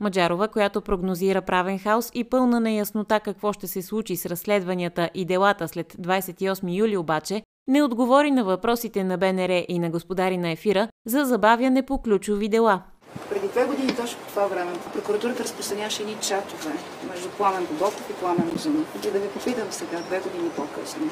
Маджарова, 0.00 0.48
която 0.48 0.80
прогнозира 0.80 1.42
правен 1.42 1.78
хаос 1.78 2.10
и 2.14 2.24
пълна 2.24 2.60
неяснота 2.60 3.20
какво 3.20 3.52
ще 3.52 3.66
се 3.66 3.82
случи 3.82 4.16
с 4.16 4.26
разследванията 4.26 5.10
и 5.14 5.24
делата 5.24 5.68
след 5.68 5.92
28 5.92 6.76
юли 6.76 6.96
обаче, 6.96 7.42
не 7.68 7.82
отговори 7.82 8.30
на 8.30 8.44
въпросите 8.44 9.04
на 9.04 9.18
БНР 9.18 9.64
и 9.68 9.78
на 9.78 9.90
господари 9.90 10.38
на 10.38 10.50
ефира 10.50 10.88
за 11.06 11.24
забавяне 11.24 11.86
по 11.86 12.02
ключови 12.02 12.48
дела. 12.48 12.82
Преди 13.30 13.48
две 13.48 13.64
години, 13.64 13.96
точно 13.96 14.18
по 14.18 14.28
това 14.28 14.46
време, 14.46 14.72
прокуратурата 14.92 15.44
разпространяше 15.44 16.02
едни 16.02 16.16
чатове 16.20 16.72
между 17.10 17.28
Пламен 17.28 17.66
Бобов 17.66 18.10
и 18.10 18.12
Пламен 18.12 18.50
Озунов. 18.54 18.94
И 18.96 19.10
да 19.10 19.18
ви 19.18 19.28
попитам 19.28 19.66
сега, 19.70 19.98
две 20.00 20.20
години 20.20 20.50
по-късно, 20.56 21.10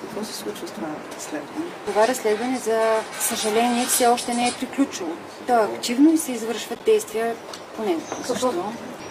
Какво 0.00 0.24
се 0.24 0.32
случва 0.32 0.68
с 0.68 0.70
това 0.70 0.88
разследване? 1.16 1.66
Това 1.86 2.08
разследване, 2.08 2.58
за 2.58 2.80
съжаление, 3.20 3.86
все 3.86 4.06
още 4.06 4.34
не 4.34 4.48
е 4.48 4.52
приключило. 4.60 5.10
То 5.46 5.52
е 5.52 5.76
активно 5.76 6.12
и 6.12 6.18
се 6.18 6.32
извършват 6.32 6.84
действия 6.84 7.34
по 7.76 7.82
него. 7.82 8.00
Защо? 8.26 8.52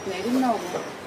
Не 0.07 0.19
е 0.19 0.23
ли 0.23 0.29
много? 0.29 0.59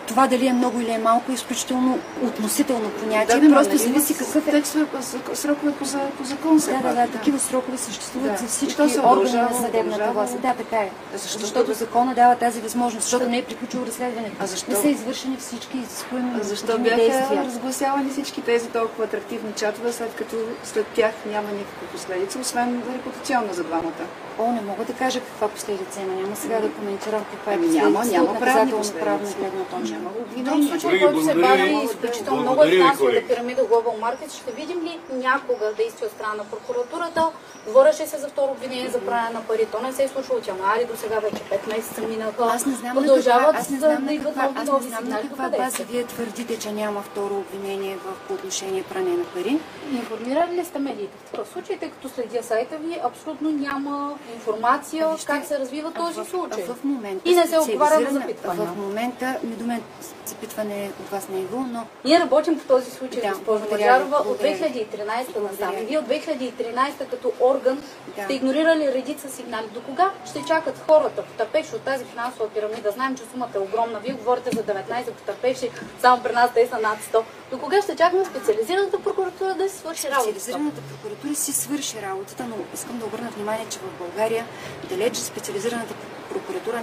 Това 0.06 0.26
дали 0.26 0.47
е 0.47 0.52
много 0.52 0.80
или 0.80 0.90
е 0.90 0.99
малко 0.99 1.32
е 1.32 1.35
изключително 1.35 1.99
относително 2.23 2.90
понятие. 2.90 3.40
Да, 3.40 3.49
просто 3.54 3.75
нали 3.75 3.78
зависи 3.78 4.18
какъв 4.18 4.49
е. 4.49 4.50
текстове, 4.50 4.87
срокове 5.35 5.73
по, 5.73 5.85
по 6.18 6.25
закон. 6.25 6.59
все 6.59 6.73
Да, 6.73 6.78
да, 6.78 6.94
да, 6.94 7.12
такива 7.12 7.38
срокове 7.38 7.78
съществуват 7.78 8.32
Да. 8.32 8.38
за 8.38 8.47
всички 8.47 8.88
се 8.88 9.00
органи 9.00 9.37
на 9.37 9.54
съдебната 9.54 10.12
власт. 10.12 10.40
Да, 10.40 10.54
така 10.54 10.76
е. 10.76 10.90
Защо? 11.14 11.38
Защото 11.38 11.75
закона 11.75 12.14
дава 12.14 12.37
тази 12.37 12.61
възможност, 12.61 13.04
защото 13.04 13.28
не 13.28 13.38
е 13.38 13.42
приключило 13.42 13.87
разследването. 13.87 14.37
А 14.40 14.47
защо? 14.47 14.71
Не 14.71 14.76
са 14.76 14.88
извършени 14.88 15.37
всички 15.37 15.78
изискуеми 15.78 16.30
защо 16.42 16.78
бяха 16.78 16.97
действия. 16.97 17.44
разгласявани 17.44 18.11
всички 18.11 18.42
тези 18.42 18.68
толкова 18.68 19.04
атрактивни 19.04 19.52
чатове, 19.56 19.92
след 19.92 20.14
като 20.14 20.37
след 20.64 20.87
тях 20.87 21.12
няма 21.26 21.49
никаква 21.49 21.87
последица, 21.92 22.38
освен 22.38 22.82
репутационна 22.94 23.54
за 23.54 23.64
двамата? 23.64 24.04
О, 24.38 24.52
не 24.52 24.61
мога 24.61 24.85
да 24.85 24.92
кажа 24.92 25.21
каква 25.21 25.49
последица 25.49 26.00
има. 26.00 26.14
Няма 26.14 26.37
сега 26.37 26.61
да 26.61 26.71
коментирам 26.73 27.25
каква 27.30 27.52
е 27.52 27.54
Ами 27.54 27.66
няма, 27.68 28.04
няма 28.04 28.38
правни 28.38 28.73
последици. 28.73 29.37
гледна 29.38 29.64
точка. 29.64 29.91
Няма 29.92 30.11
В 30.11 30.14
друг 30.14 30.26
обвинение. 30.26 30.68
случай, 30.68 31.00
който 31.00 31.25
се 31.25 31.34
бави 31.34 31.62
ви. 31.62 31.84
изключително 31.84 32.42
много 32.42 32.62
е 32.62 32.70
финансовата 32.70 33.26
пирамида 33.28 33.62
Global 33.62 34.00
Markets, 34.04 34.42
ще 34.42 34.52
видим 34.52 34.80
ли 34.82 34.99
някога 35.12 35.72
действие 35.76 36.06
от 36.06 36.12
страна 36.12 36.34
на 36.34 36.44
прокуратурата? 36.44 37.28
Говореше 37.66 38.06
се 38.06 38.18
за 38.18 38.28
второ 38.28 38.50
обвинение 38.50 38.88
за 38.88 39.00
пране 39.00 39.30
на 39.30 39.40
пари. 39.40 39.66
То 39.72 39.80
не 39.82 39.92
се 39.92 40.04
е 40.04 40.08
случило 40.08 40.38
от 40.38 40.46
януари 40.46 40.84
до 40.84 40.96
сега 40.96 41.18
вече 41.18 41.37
5 41.37 41.76
месеца 41.76 42.02
минаха. 42.02 42.44
Аз 42.44 42.66
не 42.66 42.75
знам 42.75 42.94
на 42.94 43.00
Продължават 43.00 43.44
каква, 43.44 43.61
аз 43.61 43.70
не 43.70 43.78
знам 43.78 43.94
да 43.94 44.00
на 44.00 44.12
идват 44.12 44.34
каква, 44.34 44.49
нови 44.49 44.58
аз 44.61 44.66
не 44.66 44.72
нови 44.72 44.88
знам 44.88 45.08
на 45.08 45.20
каква 45.20 45.49
база 45.49 45.84
вие 45.84 46.04
твърдите, 46.04 46.58
че 46.58 46.72
няма 46.72 47.02
второ 47.02 47.37
обвинение 47.37 47.96
в, 47.96 48.28
по 48.28 48.34
отношение 48.34 48.82
пране 48.82 49.11
на 49.11 49.25
пари. 49.25 49.58
Информирали 49.92 50.56
ли 50.56 50.64
сте 50.64 50.78
медиите 50.78 51.16
в 51.26 51.30
такъв 51.30 51.49
случай, 51.49 51.78
тъй 51.78 51.90
като 51.90 52.08
следя 52.08 52.42
сайта 52.42 52.76
ви, 52.76 52.99
абсолютно 53.04 53.50
няма 53.50 54.14
информация 54.34 55.08
Вижте, 55.08 55.26
как 55.26 55.44
се 55.46 55.58
развива 55.58 55.92
този 55.92 56.30
случай. 56.30 56.64
В 56.64 56.84
момента 56.84 57.30
И 57.30 57.34
не 57.34 57.46
се 57.46 57.58
отговаря 57.58 58.00
на 58.00 58.11
запитвания. 58.11 58.66
В 58.66 58.76
момента, 58.76 59.37
до 59.42 59.64
мен 59.64 59.81
запитване 60.26 60.90
от 61.00 61.08
вас 61.08 61.28
не 61.28 61.38
е 61.40 61.42
било, 61.42 61.60
но 61.60 61.86
Ние 62.04 62.20
работим 62.20 62.58
по 62.58 62.64
този 62.64 62.90
случай, 62.90 63.20
Да, 63.22 63.28
госпожо 63.28 63.64
Маджарова, 63.70 64.16
от 64.16 64.24
благодаря 64.24 64.54
ви. 64.54 64.62
2013 64.62 65.50
насам. 65.50 65.74
Вие 65.74 65.98
от 65.98 66.06
2013 66.06 67.10
като 67.10 67.32
орган 67.40 67.82
Да. 68.16 68.24
сте 68.24 68.34
игнорирали 68.34 68.92
редица 68.92 69.30
сигнали. 69.30 69.66
До 69.74 69.80
кога 69.80 70.10
ще 70.26 70.44
чакат 70.48 70.82
хората, 70.88 71.22
потърпевши 71.22 71.74
от 71.74 71.82
тази 71.82 72.04
финансова 72.04 72.48
пирамида? 72.48 72.90
Знаем, 72.90 73.16
че 73.16 73.22
сумата 73.32 73.50
е 73.54 73.58
огромна. 73.58 74.00
Вие 74.00 74.12
говорите 74.12 74.50
за 74.56 74.62
19 74.62 75.12
потърпевши, 75.12 75.70
само 76.00 76.22
при 76.22 76.32
нас 76.32 76.50
те 76.54 76.66
са 76.66 76.78
над 76.78 76.98
100. 77.12 77.22
До 77.50 77.58
кога 77.58 77.82
ще 77.82 77.96
чакаме 77.96 78.24
специализираната 78.24 78.98
прокуратура 78.98 79.54
да 79.54 79.68
си 79.68 79.76
свърши 79.76 80.06
работата? 80.10 80.30
специализираната 80.30 80.80
прокуратура 80.92 81.34
си 81.34 81.52
свърши 81.52 82.02
работата, 82.02 82.44
но 82.48 82.56
искам 82.74 82.98
да 82.98 83.04
обърна 83.04 83.30
внимание, 83.30 83.66
че 83.70 83.78
в 83.78 83.98
България 83.98 84.44
далеч 84.88 85.16
специализираната 85.16 85.94
прокуратура 85.94 86.21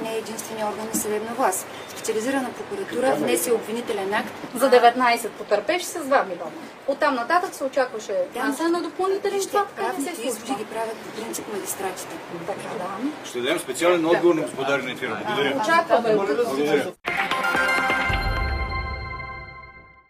не 0.04 0.14
е 0.16 0.18
единствения 0.18 0.68
орган 0.68 0.88
на 0.94 1.00
съдебна 1.00 1.34
власт. 1.38 1.68
Специализирана 1.90 2.50
прокуратура 2.52 3.16
внесе 3.16 3.52
обвинителен 3.54 4.14
акт 4.14 4.32
За 4.56 4.70
19 4.70 5.30
потърпевши 5.30 5.86
с 5.86 6.00
2 6.00 6.28
милиона. 6.28 6.52
Оттам 6.88 7.16
нататък 7.16 7.54
се 7.54 7.64
очакваше 7.64 8.14
внасяне 8.36 8.70
на 8.70 8.82
допълнителен 8.82 9.40
не 9.40 9.76
правните 9.76 10.16
се 10.16 10.28
изводи 10.28 10.32
случва. 10.32 10.56
ги 10.56 10.66
правят 10.66 10.98
по 10.98 11.22
принцип 11.22 11.46
магистратите. 11.54 12.16
Така, 12.48 12.70
да. 12.78 13.30
Ще 13.30 13.42
дадем 13.42 13.60
специален 13.60 14.06
отговор 14.06 14.36
на 14.36 14.42
господаря 14.42 14.92
ефира. 14.92 15.22
Благодаря. 15.28 15.62
Очакваме. 15.62 16.16
Благодаря. 16.16 16.92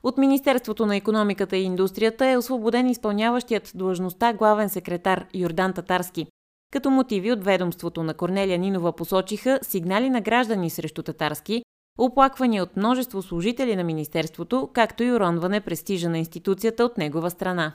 От 0.04 0.18
Министерството 0.18 0.86
на 0.86 0.96
економиката 0.96 1.58
и 1.58 1.64
индустрията 1.64 2.26
е 2.26 2.38
освободен 2.38 2.88
изпълняващият 2.88 3.72
длъжността 3.76 4.34
главен 4.34 4.70
секретар 4.70 5.26
Йордан 5.34 5.74
Татарски. 5.74 6.28
Като 6.72 6.90
мотиви 6.90 7.32
от 7.32 7.44
ведомството 7.44 8.04
на 8.04 8.14
Корнелия 8.14 8.60
Нинова 8.60 8.96
посочиха 8.96 9.60
сигнали 9.62 10.10
на 10.10 10.22
граждани 10.22 10.70
срещу 10.70 11.04
Татарски, 11.04 11.64
оплаквания 11.98 12.64
от 12.64 12.78
множество 12.78 13.22
служители 13.22 13.76
на 13.76 13.84
Министерството, 13.84 14.70
както 14.74 15.04
и 15.04 15.12
уронване 15.12 15.62
престижа 15.62 16.10
на 16.10 16.18
институцията 16.18 16.86
от 16.86 16.98
негова 16.98 17.30
страна. 17.30 17.74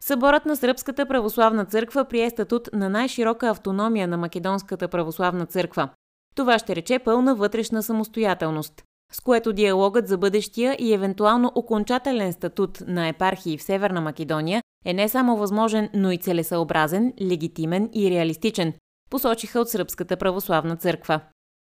Съборът 0.00 0.46
на 0.46 0.56
Сръбската 0.56 1.06
православна 1.06 1.64
църква 1.64 2.04
прие 2.04 2.30
статут 2.30 2.68
на 2.72 2.88
най-широка 2.88 3.48
автономия 3.48 4.08
на 4.08 4.16
Македонската 4.16 4.88
православна 4.88 5.46
църква. 5.46 5.88
Това 6.34 6.58
ще 6.58 6.76
рече 6.76 6.98
пълна 6.98 7.34
вътрешна 7.34 7.82
самостоятелност, 7.82 8.82
с 9.12 9.20
което 9.20 9.52
диалогът 9.52 10.08
за 10.08 10.18
бъдещия 10.18 10.76
и 10.78 10.94
евентуално 10.94 11.52
окончателен 11.54 12.32
статут 12.32 12.82
на 12.86 13.08
епархии 13.08 13.58
в 13.58 13.62
Северна 13.62 14.00
Македония 14.00 14.62
е 14.84 14.92
не 14.92 15.08
само 15.08 15.36
възможен, 15.36 15.88
но 15.94 16.10
и 16.10 16.18
целесъобразен, 16.18 17.12
легитимен 17.22 17.90
и 17.94 18.10
реалистичен, 18.10 18.72
посочиха 19.10 19.60
от 19.60 19.68
Сръбската 19.68 20.16
православна 20.16 20.76
църква. 20.76 21.20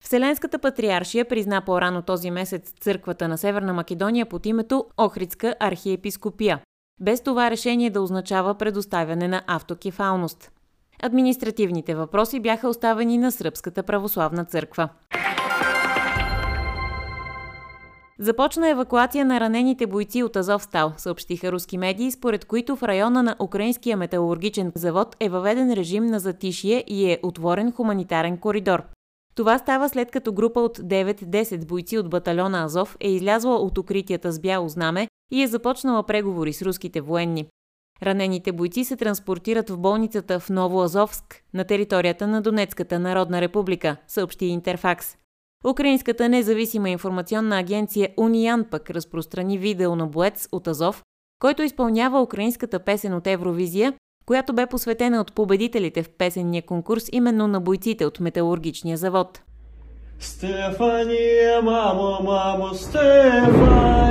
Вселенската 0.04 0.58
патриаршия 0.58 1.28
призна 1.28 1.60
по-рано 1.60 2.02
този 2.02 2.30
месец 2.30 2.72
църквата 2.80 3.28
на 3.28 3.38
Северна 3.38 3.72
Македония 3.72 4.26
под 4.26 4.46
името 4.46 4.86
Охридска 4.96 5.54
архиепископия, 5.60 6.60
без 7.00 7.20
това 7.20 7.50
решение 7.50 7.90
да 7.90 8.00
означава 8.00 8.54
предоставяне 8.54 9.28
на 9.28 9.42
автокефалност. 9.46 10.50
Административните 11.02 11.94
въпроси 11.94 12.40
бяха 12.40 12.68
оставени 12.68 13.18
на 13.18 13.32
Сръбската 13.32 13.82
православна 13.82 14.44
църква. 14.44 14.88
Започна 18.22 18.68
евакуация 18.68 19.24
на 19.24 19.40
ранените 19.40 19.86
бойци 19.86 20.22
от 20.22 20.36
Азовстал, 20.36 20.92
съобщиха 20.96 21.52
руски 21.52 21.78
медии, 21.78 22.10
според 22.10 22.44
които 22.44 22.76
в 22.76 22.82
района 22.82 23.22
на 23.22 23.36
украинския 23.42 23.96
металургичен 23.96 24.72
завод 24.74 25.16
е 25.20 25.28
въведен 25.28 25.72
режим 25.72 26.06
на 26.06 26.20
затишие 26.20 26.84
и 26.86 27.10
е 27.10 27.18
отворен 27.22 27.72
хуманитарен 27.72 28.38
коридор. 28.38 28.82
Това 29.34 29.58
става 29.58 29.88
след 29.88 30.10
като 30.10 30.32
група 30.32 30.60
от 30.60 30.78
9-10 30.78 31.66
бойци 31.66 31.98
от 31.98 32.10
батальона 32.10 32.64
Азов 32.64 32.96
е 33.00 33.10
излязла 33.10 33.56
от 33.56 33.78
укритията 33.78 34.32
с 34.32 34.40
бяло 34.40 34.68
знаме 34.68 35.08
и 35.32 35.42
е 35.42 35.46
започнала 35.46 36.02
преговори 36.02 36.52
с 36.52 36.62
руските 36.62 37.00
военни. 37.00 37.46
Ранените 38.02 38.52
бойци 38.52 38.84
се 38.84 38.96
транспортират 38.96 39.70
в 39.70 39.78
болницата 39.78 40.40
в 40.40 40.50
Новоазовск 40.50 41.42
на 41.54 41.64
територията 41.64 42.26
на 42.26 42.42
Донецката 42.42 42.98
народна 42.98 43.40
република, 43.40 43.96
съобщи 44.08 44.46
Интерфакс. 44.46 45.19
Украинската 45.64 46.28
независима 46.28 46.90
информационна 46.90 47.58
агенция 47.58 48.08
Униян 48.16 48.64
пък 48.70 48.90
разпространи 48.90 49.58
видео 49.58 49.96
на 49.96 50.06
боец 50.06 50.48
от 50.52 50.66
Азов, 50.66 51.02
който 51.38 51.62
изпълнява 51.62 52.22
украинската 52.22 52.78
песен 52.78 53.14
от 53.14 53.26
Евровизия, 53.26 53.94
която 54.26 54.52
бе 54.52 54.66
посветена 54.66 55.20
от 55.20 55.32
победителите 55.32 56.02
в 56.02 56.10
песенния 56.10 56.62
конкурс 56.62 57.08
именно 57.12 57.48
на 57.48 57.60
бойците 57.60 58.06
от 58.06 58.20
металургичния 58.20 58.96
завод. 58.96 59.42
Стефанія, 60.18 61.62
мамо, 61.62 62.18
мамо, 62.22 62.74
Стефанія, 62.74 64.08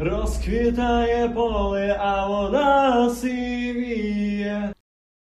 розквітає 0.00 1.34
поле, 1.34 1.96
а 2.00 2.28
вона 2.28 3.10
сивіє. 3.10 4.72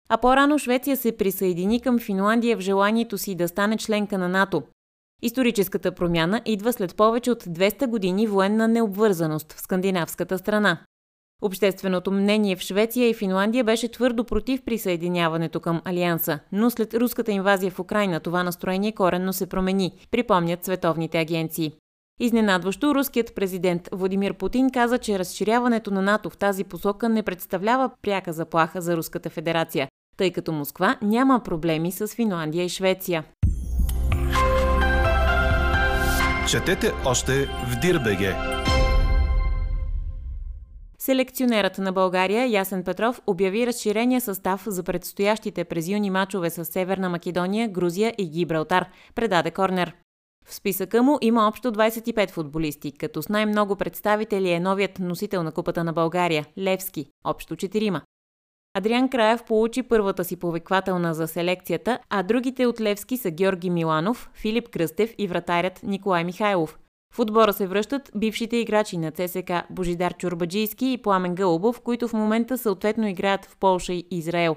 А 0.09 0.17
по-рано 0.17 0.59
Швеция 0.59 0.97
се 0.97 1.17
присъедини 1.17 1.81
към 1.81 1.99
Финландия 1.99 2.57
в 2.57 2.61
желанието 2.61 3.19
си 3.19 3.35
да 3.35 3.49
стане 3.49 3.77
членка 3.77 4.19
на 4.19 4.29
НАТО. 4.29 4.63
Историческата 5.23 5.93
промяна 5.93 6.43
идва 6.45 6.73
след 6.73 6.97
повече 6.97 7.31
от 7.31 7.45
200 7.45 7.87
години 7.87 8.27
военна 8.27 8.69
необвързаност 8.69 9.53
в 9.53 9.61
скандинавската 9.61 10.39
страна. 10.39 10.79
Общественото 11.43 12.11
мнение 12.11 12.57
в 12.57 12.61
Швеция 12.61 13.09
и 13.09 13.15
Финландия 13.15 13.65
беше 13.65 13.89
твърдо 13.89 14.25
против 14.25 14.65
присъединяването 14.65 15.61
към 15.61 15.83
Алианса, 15.85 16.39
но 16.53 16.71
след 16.71 16.95
руската 16.95 17.33
инвазия 17.33 17.71
в 17.71 17.79
Украина 17.79 18.21
това 18.21 18.43
настроение 18.43 18.93
коренно 18.93 19.33
се 19.33 19.47
промени, 19.47 19.93
припомнят 20.11 20.65
световните 20.65 21.19
агенции. 21.19 21.73
Изненадващо, 22.21 22.95
руският 22.95 23.35
президент 23.35 23.89
Владимир 23.93 24.35
Путин 24.35 24.71
каза, 24.71 24.99
че 24.99 25.19
разширяването 25.19 25.91
на 25.91 26.03
НАТО 26.03 26.31
в 26.31 26.37
тази 26.37 26.65
посока 26.65 27.09
не 27.09 27.23
представлява 27.23 27.91
пряка 28.03 28.33
заплаха 28.33 28.81
за 28.81 28.97
Руската 28.97 29.31
федерация, 29.31 29.89
тъй 30.17 30.33
като 30.33 30.53
Москва 30.53 30.99
няма 31.03 31.41
проблеми 31.41 31.93
с 31.93 32.09
Финландия 32.09 32.65
и 32.65 32.69
Швеция. 32.69 33.25
Четете 36.51 36.93
още 37.07 37.47
в 37.47 37.81
Дирбеге. 37.81 38.37
Селекционерът 40.99 41.79
на 41.79 41.93
България 41.93 42.47
Ясен 42.47 42.85
Петров 42.85 43.21
обяви 43.27 43.67
разширения 43.67 44.21
състав 44.21 44.63
за 44.67 44.83
предстоящите 44.83 45.65
през 45.65 45.89
юни 45.89 46.11
мачове 46.11 46.51
с 46.51 46.65
Северна 46.65 47.09
Македония, 47.09 47.69
Грузия 47.69 48.15
и 48.19 48.31
Гибралтар, 48.31 48.85
предаде 49.15 49.51
Корнер. 49.51 49.93
В 50.47 50.55
списъка 50.55 51.03
му 51.03 51.19
има 51.21 51.49
общо 51.49 51.73
25 51.73 52.31
футболисти, 52.31 52.93
като 52.93 53.23
с 53.23 53.29
най-много 53.29 53.77
представители 53.77 54.51
е 54.51 54.61
новият 54.61 54.99
носител 54.99 55.43
на 55.43 55.53
Купата 55.53 55.85
на 55.85 55.93
България– 55.93 56.47
Левски, 56.59 57.07
общо 57.25 57.57
4. 57.57 58.01
Адриан 58.75 59.09
Краев 59.09 59.45
получи 59.45 59.83
първата 59.83 60.25
си 60.25 60.37
повиквателна 60.37 61.15
за 61.15 61.29
селекцията, 61.29 61.99
а 62.11 62.23
другите 62.23 62.67
от 62.67 62.81
Левски 62.81 63.17
са 63.17 63.31
Георги 63.31 63.71
Миланов, 63.71 64.31
Филип 64.35 64.69
Кръстев 64.69 65.15
и 65.19 65.27
вратарят 65.27 65.81
Николай 65.83 66.25
Михайлов. 66.25 66.79
В 67.15 67.19
отбора 67.19 67.53
се 67.53 67.67
връщат 67.67 68.11
бившите 68.17 68.57
играчи 68.57 68.97
на 68.97 69.11
ЦСК 69.11 69.53
Божидар 69.71 70.15
Чурбаджийски 70.17 70.93
и 70.93 71.03
Пламен 71.03 71.35
Гълбов, 71.35 71.81
които 71.81 72.09
в 72.09 72.13
момента 72.13 72.59
съответно 72.59 73.09
играят 73.09 73.45
в 73.45 73.57
Полша 73.57 73.93
и 73.93 74.05
Израел. 74.11 74.57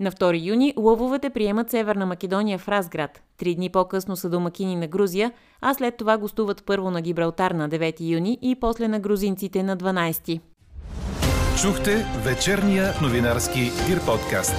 На 0.00 0.10
2 0.10 0.46
юни 0.46 0.74
лъвовете 0.76 1.30
приемат 1.30 1.70
Северна 1.70 2.06
Македония 2.06 2.58
в 2.58 2.68
Разград. 2.68 3.22
Три 3.36 3.54
дни 3.54 3.70
по-късно 3.70 4.16
са 4.16 4.30
домакини 4.30 4.76
на 4.76 4.86
Грузия, 4.86 5.32
а 5.60 5.74
след 5.74 5.96
това 5.96 6.18
гостуват 6.18 6.64
първо 6.66 6.90
на 6.90 7.02
Гибралтар 7.02 7.50
на 7.50 7.68
9 7.68 8.00
юни 8.00 8.38
и 8.42 8.56
после 8.60 8.88
на 8.88 9.00
грузинците 9.00 9.62
на 9.62 9.76
12. 9.76 10.40
Чухте 11.60 12.06
вечерния 12.24 12.94
новинарски 13.02 13.60
Дир 13.60 14.06
подкаст. 14.06 14.54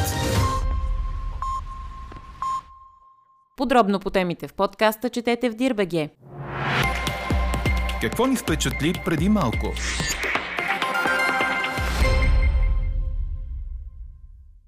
Подробно 3.58 4.00
по 4.00 4.10
темите 4.10 4.48
в 4.48 4.54
подкаста 4.54 5.10
четете 5.10 5.50
в 5.50 5.54
Дирбеге. 5.54 6.10
Какво 8.02 8.26
ни 8.26 8.36
впечатли 8.36 8.94
преди 9.06 9.30
малко? 9.30 9.74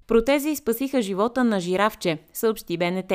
Протези 0.06 0.56
спасиха 0.56 1.02
живота 1.02 1.44
на 1.44 1.60
жирафче, 1.60 2.18
съобщи 2.32 2.78
БНТ. 2.78 3.12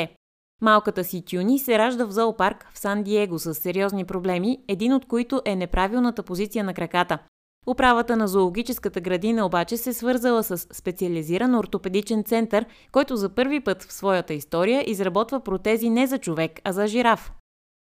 Малката 0.62 1.04
си 1.04 1.26
тюни 1.26 1.60
се 1.60 1.78
ражда 1.78 2.06
в 2.06 2.12
зоопарк 2.12 2.70
в 2.74 2.80
Сан-Диего 2.80 3.40
с 3.40 3.56
сериозни 3.56 4.06
проблеми, 4.06 4.58
един 4.68 4.94
от 4.94 5.08
които 5.08 5.42
е 5.46 5.56
неправилната 5.56 6.24
позиция 6.24 6.64
на 6.64 6.74
краката. 6.74 7.20
Управата 7.68 8.16
на 8.18 8.28
зоологическата 8.28 9.02
градина 9.02 9.46
обаче 9.46 9.78
се 9.78 9.94
свързала 9.94 10.44
с 10.44 10.58
специализиран 10.58 11.56
ортопедичен 11.56 12.24
център, 12.24 12.66
който 12.92 13.16
за 13.16 13.30
първи 13.30 13.60
път 13.60 13.84
в 13.84 13.94
своята 13.94 14.34
история 14.34 14.90
изработва 14.90 15.40
протези 15.40 15.90
не 15.90 16.08
за 16.08 16.18
човек, 16.18 16.60
а 16.64 16.72
за 16.72 16.88
жираф. 16.88 17.32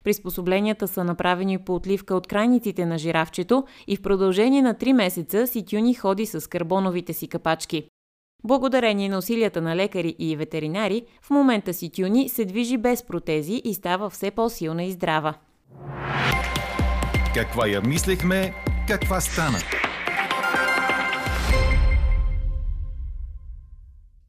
Приспособленията 0.05 0.89
са 0.89 1.05
направени 1.05 1.59
по 1.59 1.75
отливка 1.75 2.15
от 2.15 2.27
крайниците 2.27 2.87
на 2.87 2.99
жирафчето 2.99 3.65
и 3.87 3.97
в 3.97 4.03
продължение 4.03 4.63
на 4.63 4.75
3 4.75 4.93
месеца 4.93 5.47
Ситюни 5.47 5.95
ходи 5.95 6.27
с 6.27 6.51
карбоновите 6.51 7.13
си 7.13 7.29
капачки. 7.29 7.89
Благодарение 8.45 9.09
на 9.09 9.19
усилията 9.19 9.63
на 9.63 9.77
лекари 9.77 10.17
и 10.19 10.37
ветеринари, 10.37 11.07
в 11.23 11.31
момента 11.31 11.75
си 11.75 11.91
Тюни 11.91 12.29
се 12.29 12.45
движи 12.45 12.77
без 12.77 13.03
протези 13.03 13.63
и 13.65 13.75
става 13.75 14.11
все 14.11 14.31
по-силна 14.31 14.85
и 14.85 14.93
здрава. 14.93 15.35
Каква 17.35 17.69
я 17.69 17.81
мислехме, 17.81 18.55
каква 18.89 19.21
стана? 19.21 19.59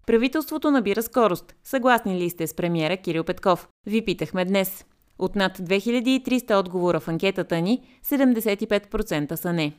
Правителството 0.07 0.71
набира 0.71 1.03
скорост. 1.03 1.55
Съгласни 1.63 2.19
ли 2.19 2.29
сте 2.29 2.47
с 2.47 2.53
премиера 2.53 2.97
Кирил 2.97 3.23
Петков? 3.23 3.67
Ви 3.85 4.05
питахме 4.05 4.45
днес. 4.45 4.85
От 5.19 5.35
над 5.35 5.57
2300 5.57 6.59
отговора 6.59 6.99
в 6.99 7.07
анкетата 7.07 7.61
ни, 7.61 7.81
75% 8.05 9.35
са 9.35 9.53
не. 9.53 9.73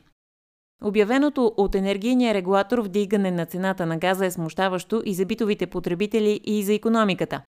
Обявеното 0.83 1.53
от 1.57 1.75
енергийния 1.75 2.33
регулатор 2.33 2.79
вдигане 2.79 3.31
на 3.31 3.45
цената 3.45 3.85
на 3.85 3.97
газа 3.97 4.25
е 4.25 4.31
смущаващо 4.31 5.01
и 5.05 5.13
за 5.13 5.25
битовите 5.25 5.67
потребители 5.67 6.41
и 6.43 6.63
за 6.63 6.73
економиката. 6.73 7.41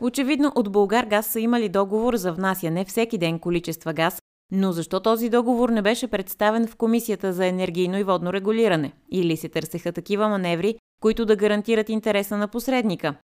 Очевидно 0.00 0.52
от 0.54 0.72
Българ 0.72 1.06
газ 1.06 1.26
са 1.26 1.40
имали 1.40 1.68
договор 1.68 2.16
за 2.16 2.32
внасяне 2.32 2.84
всеки 2.84 3.18
ден 3.18 3.38
количества 3.38 3.92
газ, 3.92 4.20
но 4.52 4.72
защо 4.72 5.00
този 5.00 5.30
договор 5.30 5.68
не 5.68 5.82
беше 5.82 6.08
представен 6.08 6.66
в 6.66 6.76
Комисията 6.76 7.32
за 7.32 7.46
енергийно 7.46 7.98
и 7.98 8.04
водно 8.04 8.32
регулиране? 8.32 8.92
Или 9.10 9.36
се 9.36 9.48
търсеха 9.48 9.92
такива 9.92 10.28
маневри, 10.28 10.78
които 11.02 11.24
да 11.24 11.36
гарантират 11.36 11.88
интереса 11.88 12.36
на 12.36 12.48
посредника? 12.48 13.14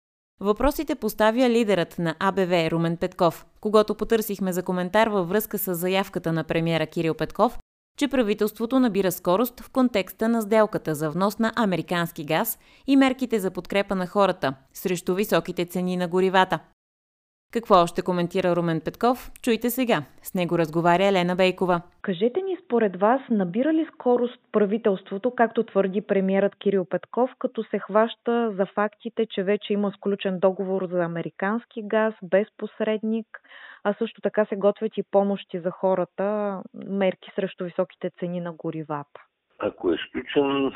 Въпросите 0.41 0.95
поставя 0.95 1.51
лидерът 1.51 1.99
на 1.99 2.15
АБВ 2.19 2.71
Румен 2.71 2.97
Петков, 2.97 3.47
когато 3.61 3.95
потърсихме 3.95 4.53
за 4.53 4.63
коментар 4.63 5.07
във 5.07 5.29
връзка 5.29 5.59
с 5.59 5.75
заявката 5.75 6.33
на 6.33 6.45
премиера 6.45 6.87
Кирил 6.87 7.15
Петков, 7.15 7.59
че 7.99 8.09
правителството 8.09 8.81
набира 8.81 9.13
скорост 9.13 9.61
в 9.61 9.71
контекста 9.71 10.29
на 10.29 10.43
сделката 10.43 10.95
за 10.95 11.11
внос 11.11 11.39
на 11.39 11.53
американски 11.57 12.25
газ 12.25 12.59
и 12.87 12.97
мерките 12.97 13.41
за 13.41 13.51
подкрепа 13.51 13.95
на 13.95 14.07
хората 14.07 14.55
срещу 14.75 15.15
високите 15.15 15.67
цени 15.67 15.97
на 15.97 16.09
горивата. 16.09 16.59
Какво 17.53 17.75
още 17.83 18.03
коментира 18.03 18.57
Румен 18.57 18.81
Петков? 18.85 19.31
Чуйте 19.43 19.71
сега. 19.71 20.03
С 20.23 20.35
него 20.35 20.59
разговаря 20.59 21.07
Елена 21.07 21.37
Бейкова. 21.37 21.83
Кажете 22.03 22.41
ни 22.43 22.57
според 22.65 22.97
вас, 22.97 23.21
набира 23.31 23.73
ли 23.73 23.87
скорост 23.95 24.41
правителството, 24.53 25.31
както 25.31 25.63
твърди 25.63 26.01
премиерът 26.01 26.57
Кирил 26.57 26.85
Петков, 26.85 27.31
като 27.39 27.65
се 27.65 27.79
хваща 27.79 28.53
за 28.57 28.67
фактите, 28.67 29.27
че 29.27 29.43
вече 29.43 29.73
има 29.73 29.93
сключен 29.97 30.39
договор 30.39 30.89
за 30.91 31.05
американски 31.05 31.83
газ, 31.83 32.15
без 32.23 32.47
посредник, 32.57 33.27
а 33.85 33.95
също 33.99 34.21
така 34.21 34.45
се 34.45 34.57
готвят 34.57 34.97
и 34.97 35.03
помощи 35.11 35.61
за 35.61 35.71
хората, 35.71 36.59
мерки 36.75 37.31
срещу 37.35 37.65
високите 37.65 38.11
цени 38.19 38.41
на 38.41 38.53
горивата? 38.53 39.21
Ако 39.59 39.93
е 39.93 39.97
сключен 40.09 40.73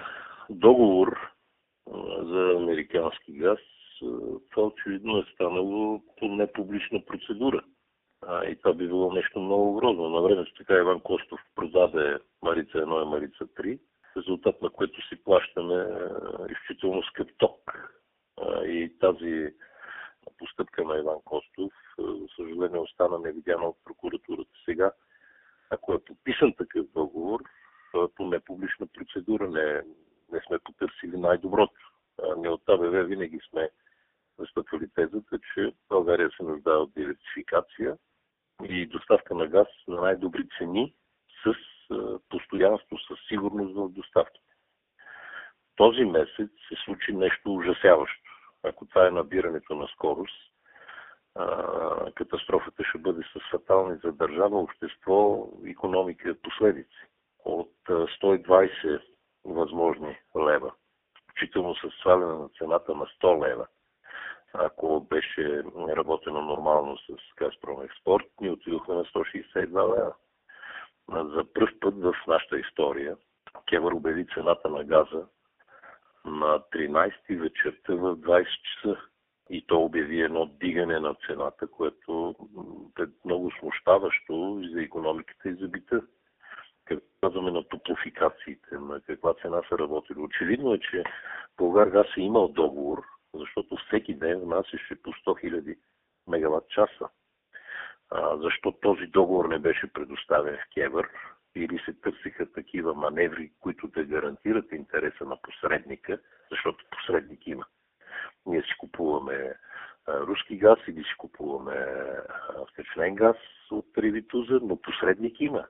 договор 0.51 1.19
за 2.23 2.55
американски 2.57 3.33
газ, 3.33 3.59
това 4.51 4.67
очевидно 4.67 5.19
е 5.19 5.25
станало 5.35 6.03
по 6.19 6.29
непублична 6.29 7.05
процедура. 7.07 7.63
А, 8.27 8.45
и 8.45 8.57
това 8.57 8.75
би 8.75 8.87
било 8.87 9.13
нещо 9.13 9.41
много 9.41 9.75
грозно. 9.75 10.09
На 10.09 10.21
времето 10.21 10.55
така 10.55 10.75
Иван 10.75 11.01
Костов 11.01 11.41
продаде 11.55 12.19
Марица 12.43 12.79
1 12.79 13.03
и 13.03 13.09
Марица 13.09 13.47
3, 13.47 13.79
резултат 14.17 14.63
на 14.63 14.71
което 14.71 15.09
си 15.09 15.25
плащаме 15.25 15.87
изключително 16.51 17.03
скъп 17.03 17.31
ток. 17.39 17.91
А, 18.41 18.65
и 18.65 18.99
тази 18.99 19.55
постъпка 20.39 20.85
на 20.85 20.99
Иван 20.99 21.19
Костов, 21.25 21.73
за 21.99 22.27
съжаление, 22.37 22.81
остана 22.81 23.19
невидяна 23.19 23.65
от 23.65 23.77
прокуратурата. 23.85 24.51
Сега, 24.65 24.93
ако 25.71 25.95
е 25.95 26.05
подписан 26.05 26.53
такъв 26.53 26.87
договор, 26.95 27.41
по 28.17 28.27
непублична 28.27 28.87
процедура 28.87 29.49
не, 29.49 29.83
не 30.33 30.41
сме 30.47 30.59
потърсили 30.59 31.17
най-доброто. 31.17 31.93
Ние 32.37 32.51
от 32.51 32.69
АБВ 32.69 33.05
винаги 33.05 33.41
сме 33.51 33.71
застъпвали 34.38 34.88
тезата, 34.94 35.38
че 35.55 35.72
България 35.88 36.31
се 36.37 36.42
нуждае 36.42 36.77
от 36.77 36.94
диверсификация 36.94 37.96
и 38.64 38.87
доставка 38.87 39.35
на 39.35 39.46
газ 39.46 39.68
на 39.88 40.01
най-добри 40.01 40.49
цени 40.59 40.94
с 41.42 41.55
постоянство, 42.29 42.99
с 42.99 43.29
сигурност 43.29 43.75
в 43.75 43.88
доставките. 43.88 44.46
Този 45.77 46.05
месец 46.05 46.51
се 46.68 46.75
случи 46.85 47.12
нещо 47.12 47.55
ужасяващо. 47.55 48.31
Ако 48.62 48.87
това 48.87 49.07
е 49.07 49.11
набирането 49.11 49.75
на 49.75 49.88
скорост, 49.88 50.53
катастрофата 52.14 52.85
ще 52.85 52.99
бъде 52.99 53.22
с 53.22 53.51
фатални 53.51 53.99
за 54.05 54.12
държава, 54.12 54.59
общество, 54.59 55.49
економика 55.66 56.35
последици. 56.42 57.07
От 57.44 57.72
120 57.88 59.03
възможни 59.44 60.18
лева, 60.37 60.72
включително 61.22 61.75
с 61.75 61.90
сваляне 62.01 62.33
на 62.33 62.49
цената 62.49 62.94
на 62.94 63.07
100 63.07 63.49
лева, 63.49 63.66
ако 64.53 65.01
беше 65.01 65.63
работено 65.97 66.43
нормално 66.43 66.97
с 66.99 67.17
Газпром 67.37 67.83
Експорт, 67.83 68.27
ние 68.41 68.51
отидохме 68.51 68.95
на 68.95 69.05
162 69.05 69.97
лева. 69.97 70.15
За 71.09 71.45
първ 71.55 71.73
път 71.81 71.95
в 71.95 72.15
нашата 72.27 72.59
история 72.59 73.17
Кевър 73.69 73.93
обяви 73.93 74.27
цената 74.35 74.69
на 74.69 74.85
газа 74.85 75.27
на 76.25 76.61
13 76.61 77.41
вечерта 77.41 77.95
в 77.95 78.17
20 78.17 78.47
часа. 78.63 79.01
И 79.51 79.67
то 79.67 79.83
обяви 79.83 80.21
едно 80.21 80.47
дигане 80.47 81.01
на 81.01 81.15
цената, 81.27 81.67
което 81.67 82.35
е 83.01 83.03
много 83.25 83.51
смущаващо 83.59 84.61
и 84.63 84.75
за 84.75 84.83
економиката 84.83 85.49
и 85.49 85.55
за 85.55 85.69
бита. 85.69 86.03
Какво 86.85 87.07
казваме 87.21 87.51
на 87.51 87.69
топлофикациите, 87.69 88.79
на 88.79 89.01
каква 89.01 89.35
цена 89.35 89.63
са 89.69 89.79
работили. 89.79 90.19
Очевидно 90.19 90.75
е, 90.75 90.79
че 90.79 91.05
Българ 91.59 91.89
газ 91.89 92.07
е 92.17 92.21
имал 92.21 92.49
договор 92.49 93.05
защото 93.37 93.77
всеки 93.77 94.14
ден 94.14 94.40
внасяше 94.40 95.03
по 95.03 95.11
100 95.11 95.27
000 95.27 95.77
мегаватт 96.29 96.68
часа. 96.68 97.09
А, 98.11 98.37
защо 98.37 98.72
този 98.72 99.07
договор 99.07 99.49
не 99.49 99.59
беше 99.59 99.92
предоставен 99.92 100.57
в 100.57 100.75
Кевър 100.75 101.09
или 101.55 101.79
се 101.85 101.92
търсиха 101.92 102.53
такива 102.53 102.94
маневри, 102.94 103.53
които 103.61 103.88
да 103.88 104.05
гарантират 104.05 104.72
интереса 104.72 105.25
на 105.25 105.37
посредника, 105.42 106.18
защото 106.51 106.85
посредник 106.90 107.46
има. 107.46 107.64
Ние 108.46 108.62
си 108.62 108.75
купуваме 108.79 109.55
руски 110.09 110.57
газ 110.59 110.79
или 110.88 111.05
си 111.05 111.14
купуваме 111.18 111.87
втечнен 112.72 113.14
газ 113.14 113.37
от 113.70 113.92
Тривитуза, 113.92 114.61
но 114.62 114.77
посредник 114.77 115.40
има. 115.40 115.66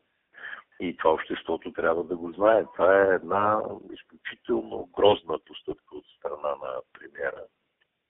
И 0.81 0.97
това 0.97 1.12
обществото 1.12 1.73
трябва 1.73 2.05
да 2.05 2.17
го 2.17 2.33
знае. 2.33 2.65
Това 2.75 3.03
е 3.03 3.15
една 3.15 3.62
изключително 3.93 4.91
грозна 4.97 5.39
постъпка 5.47 5.97
от 5.97 6.05
страна 6.07 6.49
на 6.49 6.81
премиера. 6.93 7.43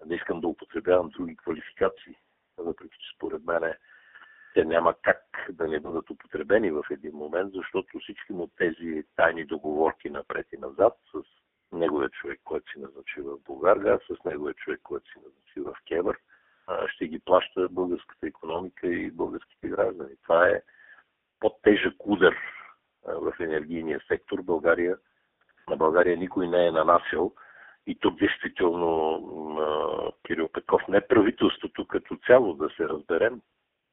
Не 0.06 0.14
искам 0.14 0.40
да 0.40 0.48
употребявам 0.48 1.08
други 1.08 1.36
квалификации, 1.36 2.16
въпреки 2.58 2.98
че 2.98 3.16
според 3.16 3.44
мен 3.44 3.74
те 4.54 4.64
няма 4.64 4.94
как 5.02 5.22
да 5.50 5.68
не 5.68 5.80
бъдат 5.80 6.10
употребени 6.10 6.70
в 6.70 6.84
един 6.90 7.12
момент, 7.12 7.52
защото 7.52 7.98
всички 7.98 8.32
му 8.32 8.50
тези 8.56 9.04
тайни 9.16 9.44
договорки 9.44 10.10
напред 10.10 10.46
и 10.52 10.56
назад 10.56 10.98
с 11.12 11.22
неговия 11.72 12.10
човек, 12.10 12.40
който 12.44 12.72
си 12.72 12.78
назначи 12.78 13.20
в 13.20 13.38
Българга, 13.46 13.98
с 13.98 14.24
неговия 14.24 14.54
човек, 14.54 14.80
който 14.82 15.10
си 15.10 15.18
назначи 15.18 15.60
в 15.60 15.76
Кевър, 15.88 16.18
ще 16.86 17.08
ги 17.08 17.18
плаща 17.18 17.68
българската 17.68 18.26
економика 18.26 18.86
и 18.86 19.10
българските 19.10 19.68
граждани. 19.68 20.16
Това 20.22 20.48
е 20.48 20.62
по-тежък 21.40 21.94
удар 22.06 22.36
в 23.08 23.32
енергийния 23.40 24.00
сектор 24.08 24.42
България, 24.42 24.96
на 25.70 25.76
България 25.76 26.16
никой 26.16 26.48
не 26.48 26.66
е 26.66 26.70
нанасял. 26.70 27.32
И 27.86 27.98
тук 27.98 28.18
действително 28.18 30.12
Кирил 30.26 30.48
Петков, 30.48 30.82
не 30.88 31.00
правителството 31.00 31.86
като 31.86 32.18
цяло, 32.26 32.54
да 32.54 32.70
се 32.70 32.88
разберем, 32.88 33.40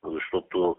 защото 0.06 0.78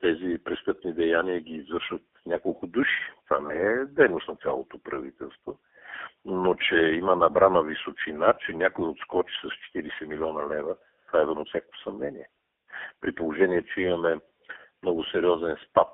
тези 0.00 0.38
престъпни 0.44 0.92
деяния 0.92 1.40
ги 1.40 1.52
извършват 1.52 2.02
няколко 2.26 2.66
души. 2.66 3.12
Това 3.28 3.40
не 3.40 3.54
е 3.54 3.84
дейност 3.84 4.28
на 4.28 4.36
цялото 4.36 4.82
правителство. 4.82 5.58
Но 6.24 6.54
че 6.54 6.76
има 6.76 7.16
набрана 7.16 7.62
височина, 7.62 8.34
че 8.46 8.52
някой 8.52 8.88
отскочи 8.88 9.34
с 9.42 9.76
40 9.76 10.06
милиона 10.06 10.48
лева, 10.48 10.76
това 11.06 11.20
е 11.20 11.24
въно 11.24 11.44
всяко 11.44 11.78
съмнение. 11.84 12.28
При 13.00 13.14
положение, 13.14 13.64
че 13.74 13.80
имаме 13.80 14.20
много 14.82 15.04
сериозен 15.04 15.56
спад 15.70 15.88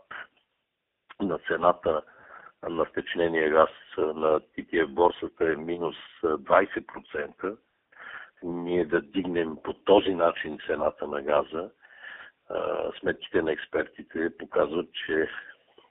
на 1.20 1.38
цената 1.38 2.02
на 2.68 2.84
втечнения 2.84 3.50
газ 3.50 3.70
на 3.98 4.40
тития 4.54 4.86
борсата 4.86 5.52
е 5.52 5.56
минус 5.56 5.96
20%, 6.22 7.56
ние 8.42 8.84
да 8.84 9.00
дигнем 9.00 9.56
по 9.64 9.72
този 9.72 10.14
начин 10.14 10.58
цената 10.66 11.06
на 11.06 11.22
газа, 11.22 11.70
сметките 13.00 13.42
на 13.42 13.52
експертите 13.52 14.36
показват, 14.38 14.88
че 15.06 15.28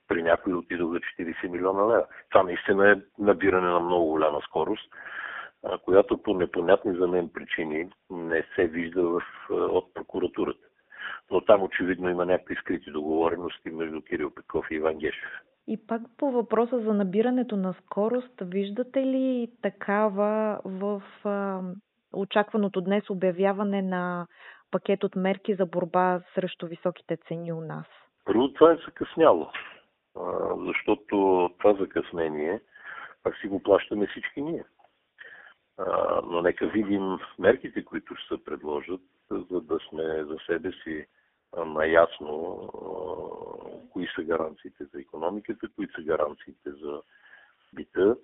при 0.08 0.22
някои 0.22 0.54
отидоха 0.54 0.98
40 0.98 1.48
милиона 1.48 1.82
лева. 1.82 2.06
Това 2.30 2.42
наистина 2.42 2.90
е 2.90 2.96
набиране 3.18 3.68
на 3.68 3.80
много 3.80 4.06
голяма 4.06 4.40
скорост, 4.40 4.90
която 5.84 6.22
по 6.22 6.34
непонятни 6.34 6.96
за 6.96 7.06
мен 7.06 7.28
причини 7.28 7.90
не 8.10 8.44
се 8.54 8.66
вижда 8.66 9.02
в, 9.02 9.22
от 9.50 9.94
прокуратурата. 9.94 10.66
Но 11.30 11.40
там 11.40 11.62
очевидно 11.62 12.10
има 12.10 12.26
някакви 12.26 12.54
скрити 12.54 12.90
договорености 12.90 13.70
между 13.70 14.02
Кирил 14.02 14.34
Пеков 14.34 14.70
и 14.70 14.74
Иван 14.74 14.98
Гешев. 14.98 15.30
И 15.66 15.86
пак 15.86 16.02
по 16.18 16.30
въпроса 16.30 16.80
за 16.80 16.94
набирането 16.94 17.56
на 17.56 17.72
скорост, 17.72 18.34
виждате 18.40 19.00
ли 19.00 19.50
такава 19.62 20.60
в 20.64 21.02
а, 21.24 21.60
очакваното 22.12 22.80
днес 22.80 23.10
обявяване 23.10 23.82
на 23.82 24.26
пакет 24.70 25.04
от 25.04 25.16
мерки 25.16 25.54
за 25.54 25.66
борба 25.66 26.20
срещу 26.34 26.66
високите 26.66 27.16
цени 27.28 27.52
у 27.52 27.60
нас? 27.60 27.86
Първо 28.24 28.52
това 28.52 28.72
е 28.72 28.76
закъсняло, 28.86 29.50
защото 30.66 31.50
това 31.58 31.74
закъснение 31.74 32.60
пак 33.22 33.36
си 33.36 33.48
го 33.48 33.62
плащаме 33.62 34.06
всички 34.06 34.42
ние. 34.42 34.64
Но 36.24 36.42
нека 36.42 36.66
видим 36.66 37.18
мерките, 37.38 37.84
които 37.84 38.14
ще 38.14 38.34
се 38.34 38.44
предложат, 38.44 39.00
за 39.30 39.60
да 39.60 39.78
сме 39.88 40.24
за 40.24 40.36
себе 40.46 40.72
си 40.72 41.06
наясно 41.66 42.68
кои 43.92 44.08
са 44.14 44.22
гаранциите 44.22 44.84
за 44.84 45.00
економиката, 45.00 45.68
кои 45.76 45.88
са 45.94 46.02
гаранциите 46.02 46.70
за 46.70 47.02
бита, 47.72 48.16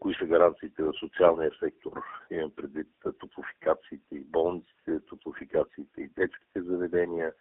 кои 0.00 0.14
са 0.14 0.24
гаранциите 0.24 0.82
в 0.82 0.92
социалния 0.92 1.50
сектор. 1.58 2.02
Имам 2.30 2.50
предвид 2.56 2.88
топофикациите 3.18 4.14
и 4.14 4.24
болниците, 4.24 5.00
топофикациите 5.08 6.00
и 6.00 6.08
детските 6.08 6.62
заведения. 6.62 7.32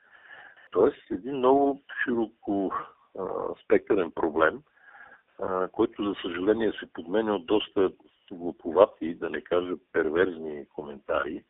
Тоест 0.72 1.12
един 1.12 1.38
много 1.38 1.82
широко 2.04 2.72
спектърен 3.64 4.12
проблем, 4.12 4.62
който 5.72 6.04
за 6.04 6.16
съжаление 6.22 6.72
се 6.80 6.94
подменя 6.94 7.36
от 7.36 7.46
доста 7.46 7.92
да 9.16 9.30
не 9.30 9.42
кажа 9.42 9.74
перверзни 9.92 10.66
коментари, 10.70 11.44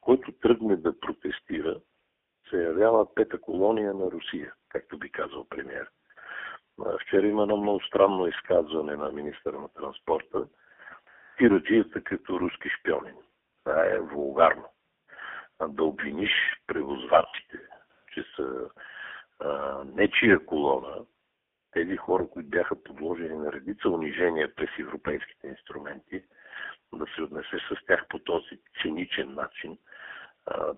който 0.00 0.32
тръгне 0.32 0.76
да 0.76 1.00
протестира, 1.00 1.80
се 2.50 2.62
явява 2.62 3.14
пета 3.14 3.40
колония 3.40 3.94
на 3.94 4.10
Русия, 4.10 4.52
както 4.68 4.98
би 4.98 5.10
казал 5.10 5.46
премьер. 5.48 5.88
Вчера 7.00 7.26
има 7.26 7.42
едно 7.42 7.56
много 7.56 7.80
странно 7.80 8.26
изказване 8.26 8.96
на 8.96 9.12
министъра 9.12 9.60
на 9.60 9.68
транспорта. 9.68 10.48
Тираджията 11.38 12.04
като 12.04 12.40
руски 12.40 12.68
шпиони. 12.68 13.12
Това 13.64 13.86
е 13.86 13.98
вулгарно. 13.98 14.68
Да 15.68 15.84
обвиниш 15.84 16.32
превозвачите, 16.66 17.58
че 18.14 18.24
са 18.36 18.70
а, 19.40 19.84
нечия 19.94 20.46
колона, 20.46 21.04
тези 21.72 21.96
хора, 21.96 22.28
които 22.28 22.48
бяха 22.48 22.82
подложени 22.82 23.36
на 23.36 23.52
редица 23.52 23.88
унижения 23.88 24.54
през 24.54 24.70
европейските 24.78 25.46
инструменти, 25.46 26.13
се 27.24 27.34
отнесе 27.34 27.58
с 27.68 27.86
тях 27.86 28.06
по 28.08 28.18
този 28.18 28.58
циничен 28.82 29.34
начин, 29.34 29.78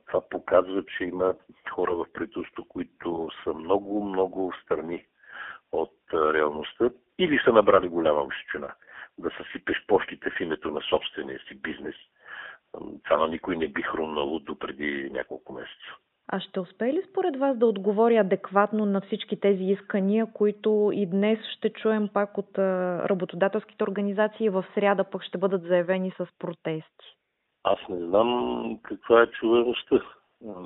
това 0.06 0.28
показва, 0.30 0.85
че 0.87 1.04
има 1.04 1.35
хора 1.70 1.94
в 1.94 2.06
правителството, 2.12 2.64
които 2.64 3.28
са 3.44 3.54
много, 3.54 4.04
много 4.04 4.52
страни 4.62 5.06
от 5.72 5.94
реалността 6.12 6.90
или 7.18 7.40
са 7.44 7.52
набрали 7.52 7.88
голяма 7.88 8.26
височина. 8.26 8.74
Да 9.18 9.30
съсипеш 9.37 9.87
почтите 9.87 10.30
в 10.30 10.40
името 10.40 10.70
на 10.70 10.80
собствения 10.80 11.40
си 11.48 11.54
бизнес. 11.54 11.94
Това 13.04 13.16
на 13.16 13.28
никой 13.28 13.56
не 13.56 13.68
би 13.68 13.82
хрумнало 13.82 14.38
до 14.38 14.59
преди 14.59 15.11
няколко 15.12 15.52
месеца. 15.52 15.96
А 16.28 16.40
ще 16.40 16.60
успее 16.60 16.92
ли 16.92 17.02
според 17.10 17.36
вас 17.36 17.58
да 17.58 17.66
отговори 17.66 18.16
адекватно 18.16 18.86
на 18.86 19.00
всички 19.00 19.40
тези 19.40 19.64
искания, 19.64 20.26
които 20.32 20.90
и 20.94 21.06
днес 21.06 21.38
ще 21.56 21.72
чуем 21.72 22.08
пак 22.08 22.38
от 22.38 22.58
работодателските 23.08 23.84
организации, 23.84 24.48
в 24.48 24.64
сряда 24.74 25.04
пък 25.04 25.22
ще 25.22 25.38
бъдат 25.38 25.62
заявени 25.62 26.10
с 26.10 26.26
протести? 26.38 27.16
Аз 27.64 27.78
не 27.88 28.06
знам 28.06 28.78
каква 28.82 29.22
е 29.22 29.30
чуваемостта, 29.30 30.02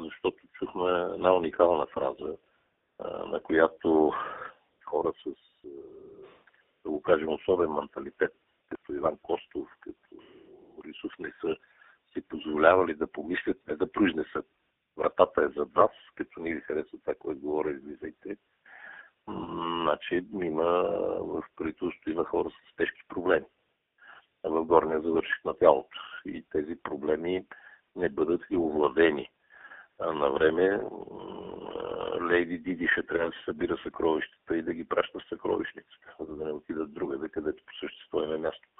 защото 0.04 0.36
чухме 0.52 0.90
една 1.14 1.34
уникална 1.34 1.86
фраза, 1.86 2.36
на 3.26 3.40
която 3.40 4.12
хора 4.84 5.12
с, 5.24 5.30
да 6.84 6.90
го 6.90 7.02
кажем, 7.02 7.28
особен 7.28 7.70
менталитет, 7.70 8.32
като 8.68 8.92
Иван 8.92 9.18
Костов, 9.22 9.68
като 9.80 10.16
Борисов, 10.76 11.12
не 11.18 11.32
са 11.40 11.56
си 12.12 12.28
позволявали 12.28 12.94
да 12.94 13.06
помислят, 13.06 13.58
не 13.68 13.76
да 13.76 13.92
произнесат. 13.92 14.46
Вратата 14.96 15.42
е 15.42 15.48
за 15.48 15.64
вас, 15.64 15.90
като 16.14 16.40
ни 16.40 16.54
ви 16.54 16.60
харесва 16.60 16.98
това, 16.98 17.14
което 17.14 17.40
говоря, 17.40 17.70
излизайте. 17.70 18.36
Значи 19.82 20.26
има 20.42 20.64
в 21.20 21.44
правителството 21.56 22.10
има 22.10 22.24
хора 22.24 22.50
с 22.50 22.76
тежки 22.76 23.00
проблеми 23.08 23.46
в 24.44 24.64
горния 24.64 25.00
завърших 25.00 25.44
на 25.44 25.54
тялото. 25.54 25.98
И 26.24 26.44
тези 26.50 26.76
проблеми 26.82 27.46
не 27.96 28.08
бъдат 28.08 28.50
ли 28.50 28.56
овладени 28.56 29.28
на 30.00 30.30
време, 30.30 30.80
Лейди 32.20 32.58
Диди 32.58 32.88
трябва 33.08 33.30
да 33.30 33.36
се 33.36 33.44
събира 33.44 33.78
съкровищата 33.82 34.56
и 34.56 34.62
да 34.62 34.74
ги 34.74 34.88
праща 34.88 35.18
в 35.18 35.28
съкровищницата, 35.28 36.16
за 36.20 36.36
да 36.36 36.44
не 36.44 36.52
отидат 36.52 36.94
другаде, 36.94 37.28
където 37.28 37.64
по 37.66 37.72
същество 37.80 38.22
има 38.22 38.38
мястото. 38.38 38.79